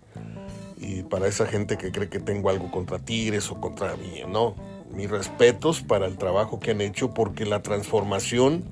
[0.76, 4.55] y para esa gente que cree que tengo algo contra Tigres o contra mí, no.
[4.95, 8.64] Mis respetos para el trabajo que han hecho porque la transformación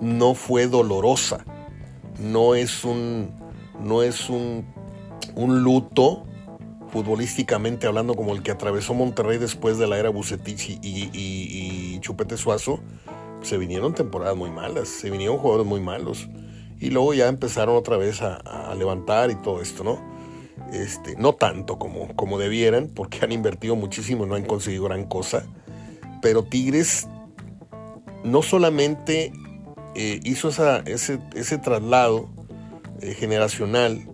[0.00, 1.44] no fue dolorosa.
[2.18, 3.30] No es un,
[3.80, 4.64] no es un,
[5.34, 6.24] un luto
[6.92, 12.80] futbolísticamente hablando como el que atravesó Monterrey después de la era Bucetich y, Chupete Suazo,
[13.40, 16.28] se vinieron temporadas muy malas, se vinieron jugadores muy malos.
[16.78, 20.00] Y luego ya empezaron otra vez a, levantar y todo esto, ¿no?
[20.72, 25.44] Este, no tanto como, como debieran, porque han invertido muchísimo no han conseguido gran cosa.
[26.20, 27.08] Pero Tigres
[28.22, 29.32] no solamente
[29.94, 32.28] eh, hizo esa, ese, ese, traslado
[33.00, 34.11] eh, generacional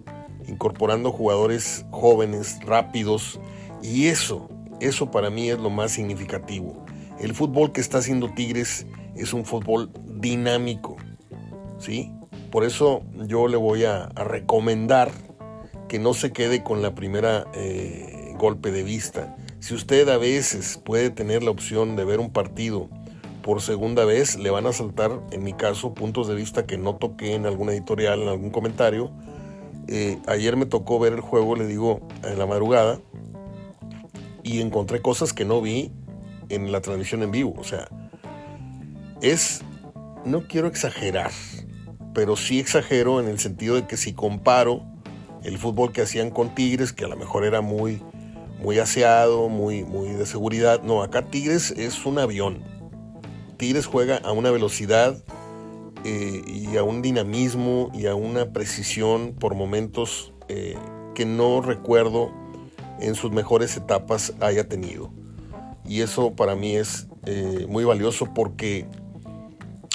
[0.49, 3.40] incorporando jugadores jóvenes, rápidos,
[3.82, 4.49] y eso,
[4.80, 6.84] eso para mí es lo más significativo.
[7.20, 9.90] El fútbol que está haciendo Tigres es un fútbol
[10.20, 10.96] dinámico,
[11.78, 12.12] ¿sí?
[12.51, 15.11] Por eso yo le voy a, recomendar
[15.88, 19.36] que no se quede con la primera eh, golpe de vista.
[19.61, 22.88] Si usted a veces puede tener la opción de ver un partido
[23.42, 26.96] por segunda vez, le van a saltar, en mi caso, puntos de vista que no
[26.96, 29.11] toqué en alguna editorial, en algún comentario,
[29.89, 33.01] eh, ayer me tocó ver el juego, le digo, en la madrugada,
[34.43, 35.91] y encontré cosas que no vi
[36.51, 37.55] en la transmisión en vivo.
[37.59, 37.89] O sea,
[39.22, 39.62] es,
[40.24, 41.30] no quiero exagerar,
[42.14, 44.82] pero sí exagero en el sentido de que si comparo
[45.43, 48.03] el fútbol que hacían con Tigres, que a lo mejor era muy,
[48.61, 52.62] muy aseado, muy, muy de seguridad, no, acá Tigres es un avión.
[53.57, 55.16] Tigres juega a una velocidad
[56.05, 60.76] eh, y a un dinamismo y a una precisión por momentos eh,
[61.14, 62.30] que no recuerdo
[63.01, 65.11] en sus mejores etapas haya tenido.
[65.84, 68.86] Y eso para mí es eh, muy valioso porque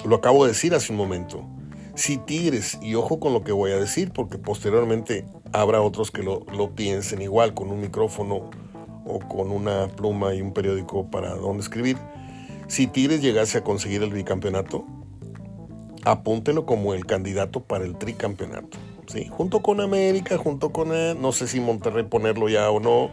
[0.05, 1.45] lo acabo de decir hace un momento.
[1.95, 6.23] Si Tigres, y ojo con lo que voy a decir, porque posteriormente habrá otros que
[6.23, 8.49] lo, lo piensen igual, con un micrófono
[9.05, 11.97] o con una pluma y un periódico para donde escribir.
[12.67, 14.85] Si Tigres llegase a conseguir el bicampeonato,
[16.05, 18.77] apúntelo como el candidato para el tricampeonato.
[19.07, 19.27] ¿sí?
[19.29, 23.11] Junto con América, junto con, no sé si Monterrey ponerlo ya o no.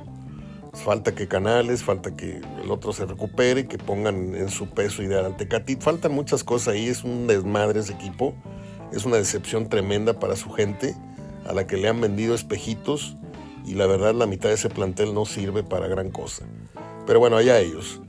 [0.72, 5.24] Falta que Canales, falta que el otro se recupere, que pongan en su peso ideal
[5.24, 5.82] al Tecatit.
[5.82, 8.34] Faltan muchas cosas ahí, es un desmadre ese equipo.
[8.92, 10.96] Es una decepción tremenda para su gente,
[11.46, 13.16] a la que le han vendido espejitos
[13.64, 16.44] y la verdad la mitad de ese plantel no sirve para gran cosa.
[17.06, 18.00] Pero bueno, allá ellos.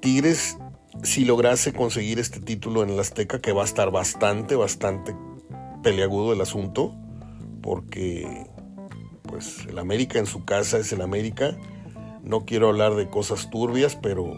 [0.00, 0.58] Tigres
[1.02, 5.14] si lograse conseguir este título en el Azteca, que va a estar bastante, bastante
[5.82, 6.94] peleagudo el asunto,
[7.62, 8.46] porque
[9.22, 11.56] pues el América en su casa es el América.
[12.22, 14.36] No quiero hablar de cosas turbias, pero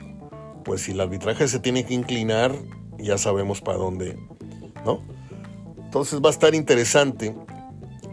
[0.65, 2.53] pues si el arbitraje se tiene que inclinar,
[2.99, 4.19] ya sabemos para dónde,
[4.85, 5.03] ¿no?
[5.85, 7.35] Entonces va a estar interesante.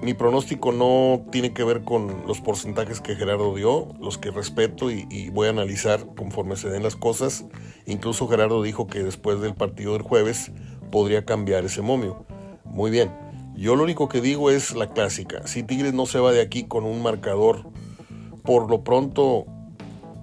[0.04, 4.92] Mi pronóstico no tiene que ver con los porcentajes que Gerardo dio, los que respeto
[4.92, 7.46] y, voy a analizar conforme se den las cosas.
[7.86, 10.52] Incluso Gerardo dijo que después del partido del jueves
[10.92, 12.26] podría cambiar ese momio.
[12.66, 13.16] Muy bien.
[13.56, 15.48] Yo lo único que digo es la clásica.
[15.48, 17.64] Si Tigres no se va de aquí con un marcador
[18.44, 19.46] por lo pronto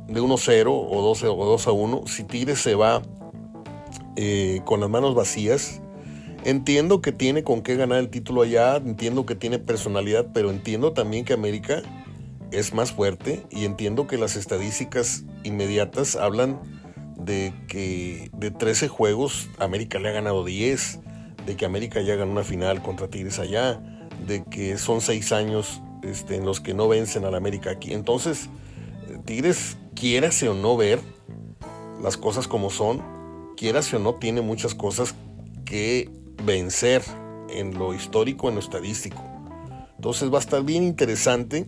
[0.08, 3.00] de 1-0 o 2, o 2-1, si Tigres se va
[4.16, 5.80] eh, con las manos vacías,
[6.44, 10.92] entiendo que tiene con qué ganar el título allá, entiendo que tiene personalidad, pero entiendo
[10.92, 11.82] también que América
[12.50, 16.60] es más fuerte y entiendo que las estadísticas inmediatas hablan
[17.16, 21.00] de que de 13 juegos América le ha ganado 10
[21.46, 23.80] de que América ya ganó una final contra Tigres allá,
[24.26, 27.92] de que son seis años este, en los que no vencen al América aquí.
[27.92, 28.48] Entonces,
[29.24, 31.00] Tigres, quiérase o no ver
[32.02, 33.02] las cosas como son,
[33.56, 35.14] quiérase o no, tiene muchas cosas
[35.64, 36.10] que
[36.44, 37.02] vencer
[37.48, 39.22] en lo histórico, en lo estadístico.
[39.96, 41.66] Entonces va a estar bien interesante.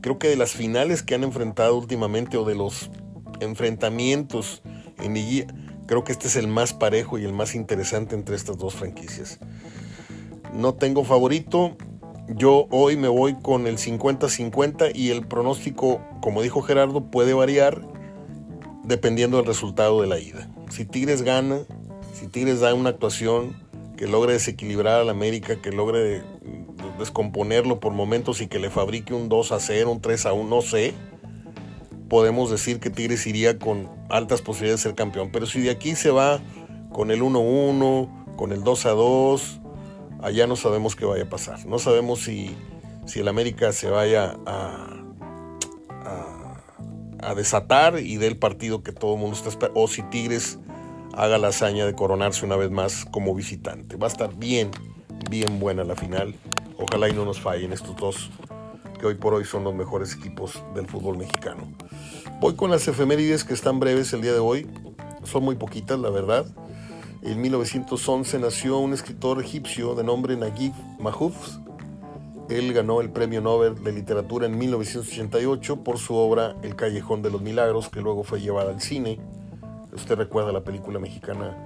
[0.00, 2.90] Creo que de las finales que han enfrentado últimamente o de los
[3.40, 4.62] enfrentamientos
[4.98, 5.46] en liguilla,
[5.88, 9.38] Creo que este es el más parejo y el más interesante entre estas dos franquicias.
[10.52, 11.78] No tengo favorito.
[12.28, 17.80] Yo hoy me voy con el 50-50 y el pronóstico, como dijo Gerardo, puede variar
[18.84, 20.50] dependiendo del resultado de la ida.
[20.68, 21.60] Si Tigres gana,
[22.12, 23.56] si Tigres da una actuación
[23.98, 26.22] que logre desequilibrar al América, que logre
[27.00, 30.48] descomponerlo por momentos y que le fabrique un 2 a 0, un 3 a 1,
[30.48, 30.94] no sé,
[32.08, 35.30] podemos decir que Tigres iría con altas posibilidades de ser campeón.
[35.32, 36.38] Pero si de aquí se va
[36.92, 39.60] con el 1-1, con el 2-2,
[40.22, 41.66] allá no sabemos qué vaya a pasar.
[41.66, 42.56] No sabemos si,
[43.04, 44.94] si el América se vaya a,
[47.20, 50.60] a, desatar y dé el partido que todo el mundo está esperando, o si Tigres
[51.18, 53.96] haga la hazaña de coronarse una vez más como visitante.
[53.96, 54.70] Va a estar bien,
[55.28, 56.36] bien buena la final.
[56.78, 58.30] Ojalá y no nos fallen estos dos
[59.00, 61.72] que hoy por hoy son los mejores equipos del fútbol mexicano.
[62.40, 64.68] Voy con las efemérides que están breves el día de hoy.
[65.24, 66.46] Son muy poquitas, la verdad.
[67.22, 71.58] En 1911 nació un escritor egipcio de nombre Naguib Mahfouz.
[72.48, 77.30] Él ganó el Premio Nobel de Literatura en 1988 por su obra El Callejón de
[77.30, 79.18] los Milagros, que luego fue llevada al cine.
[79.92, 81.56] Usted recuerda la película mexicana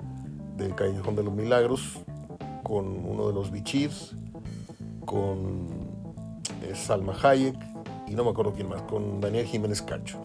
[0.56, 1.98] del Callejón de los Milagros,
[2.62, 4.14] con uno de los bichirs,
[5.04, 5.68] con
[6.62, 7.56] eh, Salma Hayek
[8.06, 10.22] y no me acuerdo quién más, con Daniel Jiménez Cacho.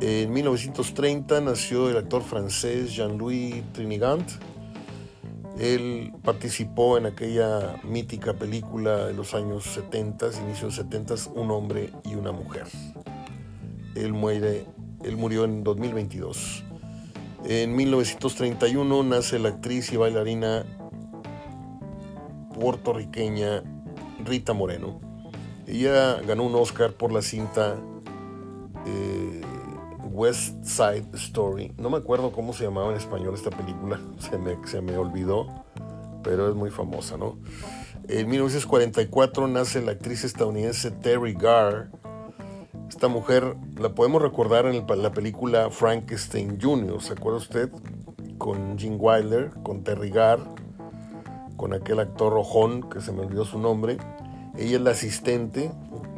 [0.00, 4.28] En 1930 nació el actor francés Jean-Louis Trinigant.
[5.58, 12.14] Él participó en aquella mítica película de los años 70, inicios 70, Un hombre y
[12.14, 12.64] una mujer.
[13.94, 14.66] Él, muere,
[15.02, 16.65] él murió en 2022.
[17.48, 20.64] En 1931 nace la actriz y bailarina
[22.52, 23.62] puertorriqueña
[24.24, 25.00] Rita Moreno.
[25.68, 27.76] Ella ganó un Oscar por la cinta
[28.84, 29.42] eh,
[30.10, 31.72] West Side Story.
[31.78, 35.46] No me acuerdo cómo se llamaba en español esta película, se me, se me olvidó,
[36.24, 37.38] pero es muy famosa, ¿no?
[38.08, 41.90] En 1944 nace la actriz estadounidense Terry Garr.
[42.88, 47.70] Esta mujer la podemos recordar en la película Frankenstein Jr., ¿se acuerda usted?
[48.38, 50.40] Con Gene Wilder, con Terry Garr,
[51.56, 53.98] con aquel actor rojón que se me olvidó su nombre.
[54.56, 55.70] Ella es la asistente,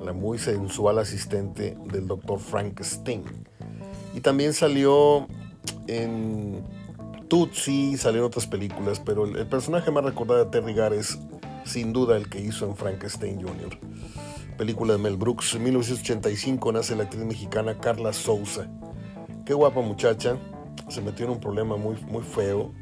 [0.04, 3.24] la muy sensual asistente del doctor Frankenstein.
[4.14, 5.26] Y también salió
[5.86, 6.64] en
[7.96, 11.18] salió en otras películas, pero el, personaje más recordado de Terry Gar es
[11.64, 13.78] sin duda el que hizo en Frankenstein Jr.
[14.58, 15.54] Película de Mel Brooks.
[15.54, 18.68] En 1985 nace la actriz mexicana Carla Souza.
[19.46, 20.36] Qué guapa muchacha.
[20.88, 22.74] Se metió en un problema muy, muy feo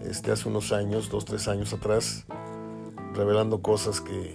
[0.00, 2.24] este, hace unos años, dos, tres años atrás,
[3.12, 4.32] revelando cosas que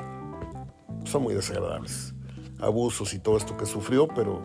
[1.03, 2.13] son muy desagradables.
[2.59, 4.43] Abusos y todo esto que sufrió, pero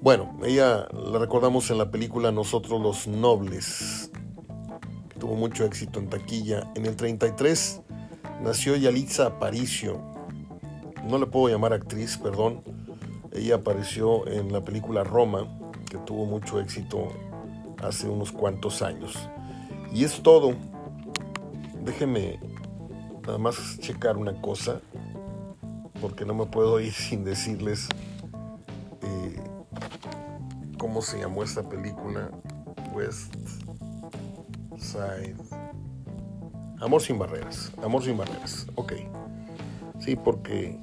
[0.00, 4.10] bueno, ella la recordamos en la película Nosotros los Nobles,
[5.08, 6.68] que tuvo mucho éxito en taquilla.
[6.74, 7.82] En el 33
[8.42, 10.17] nació Yalitza Aparicio.
[11.08, 12.62] No le puedo llamar actriz, perdón.
[13.32, 15.48] Ella apareció en la película Roma,
[15.90, 17.08] que tuvo mucho éxito
[17.82, 19.28] hace unos cuantos años.
[19.92, 20.54] Y es todo.
[21.82, 22.38] Déjeme
[23.26, 24.80] nada más checar una cosa,
[26.00, 27.88] porque no me puedo ir sin decirles
[30.78, 32.30] ¿Cómo se llamó esta película?
[32.92, 33.34] West
[34.78, 35.34] Side.
[36.80, 37.72] Amor sin barreras.
[37.82, 38.68] Amor sin barreras.
[38.76, 38.92] Ok.
[39.98, 40.80] Sí, porque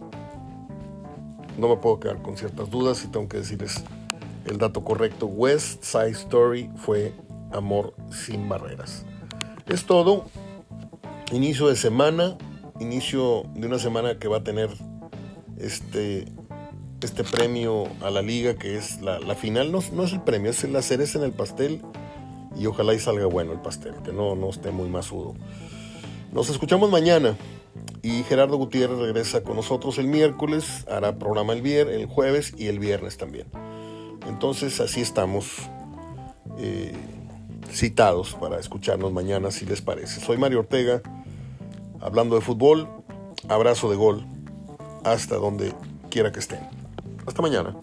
[1.58, 3.84] no me puedo quedar con ciertas dudas y tengo que decirles
[4.46, 5.26] el dato correcto.
[5.26, 7.14] West Side Story fue
[7.52, 9.06] Amor sin barreras.
[9.68, 10.26] Es todo.
[11.32, 12.38] Inicio de semana.
[12.80, 14.70] Inicio de una semana que va a tener
[15.58, 16.26] este,
[17.02, 19.72] este premio a la liga que es la, final.
[19.72, 21.82] No, no, es el premio, es la cereza en el pastel.
[22.58, 25.36] Y ojalá y salga bueno el pastel, que no, no esté muy masudo.
[26.32, 27.38] Nos escuchamos mañana.
[28.02, 32.68] Y Gerardo Gutiérrez regresa con nosotros el miércoles, hará programa el viernes, el jueves y
[32.68, 33.48] el viernes también.
[34.28, 35.58] Entonces así estamos
[36.58, 36.94] eh,
[37.72, 40.22] citados para escucharnos mañana si les parece.
[40.22, 41.02] Soy Mario Ortega,
[42.00, 42.88] hablando de fútbol,
[43.48, 44.26] abrazo de gol,
[45.04, 45.74] hasta donde
[46.10, 46.62] quiera que estén.
[47.26, 47.76] Hasta mañana.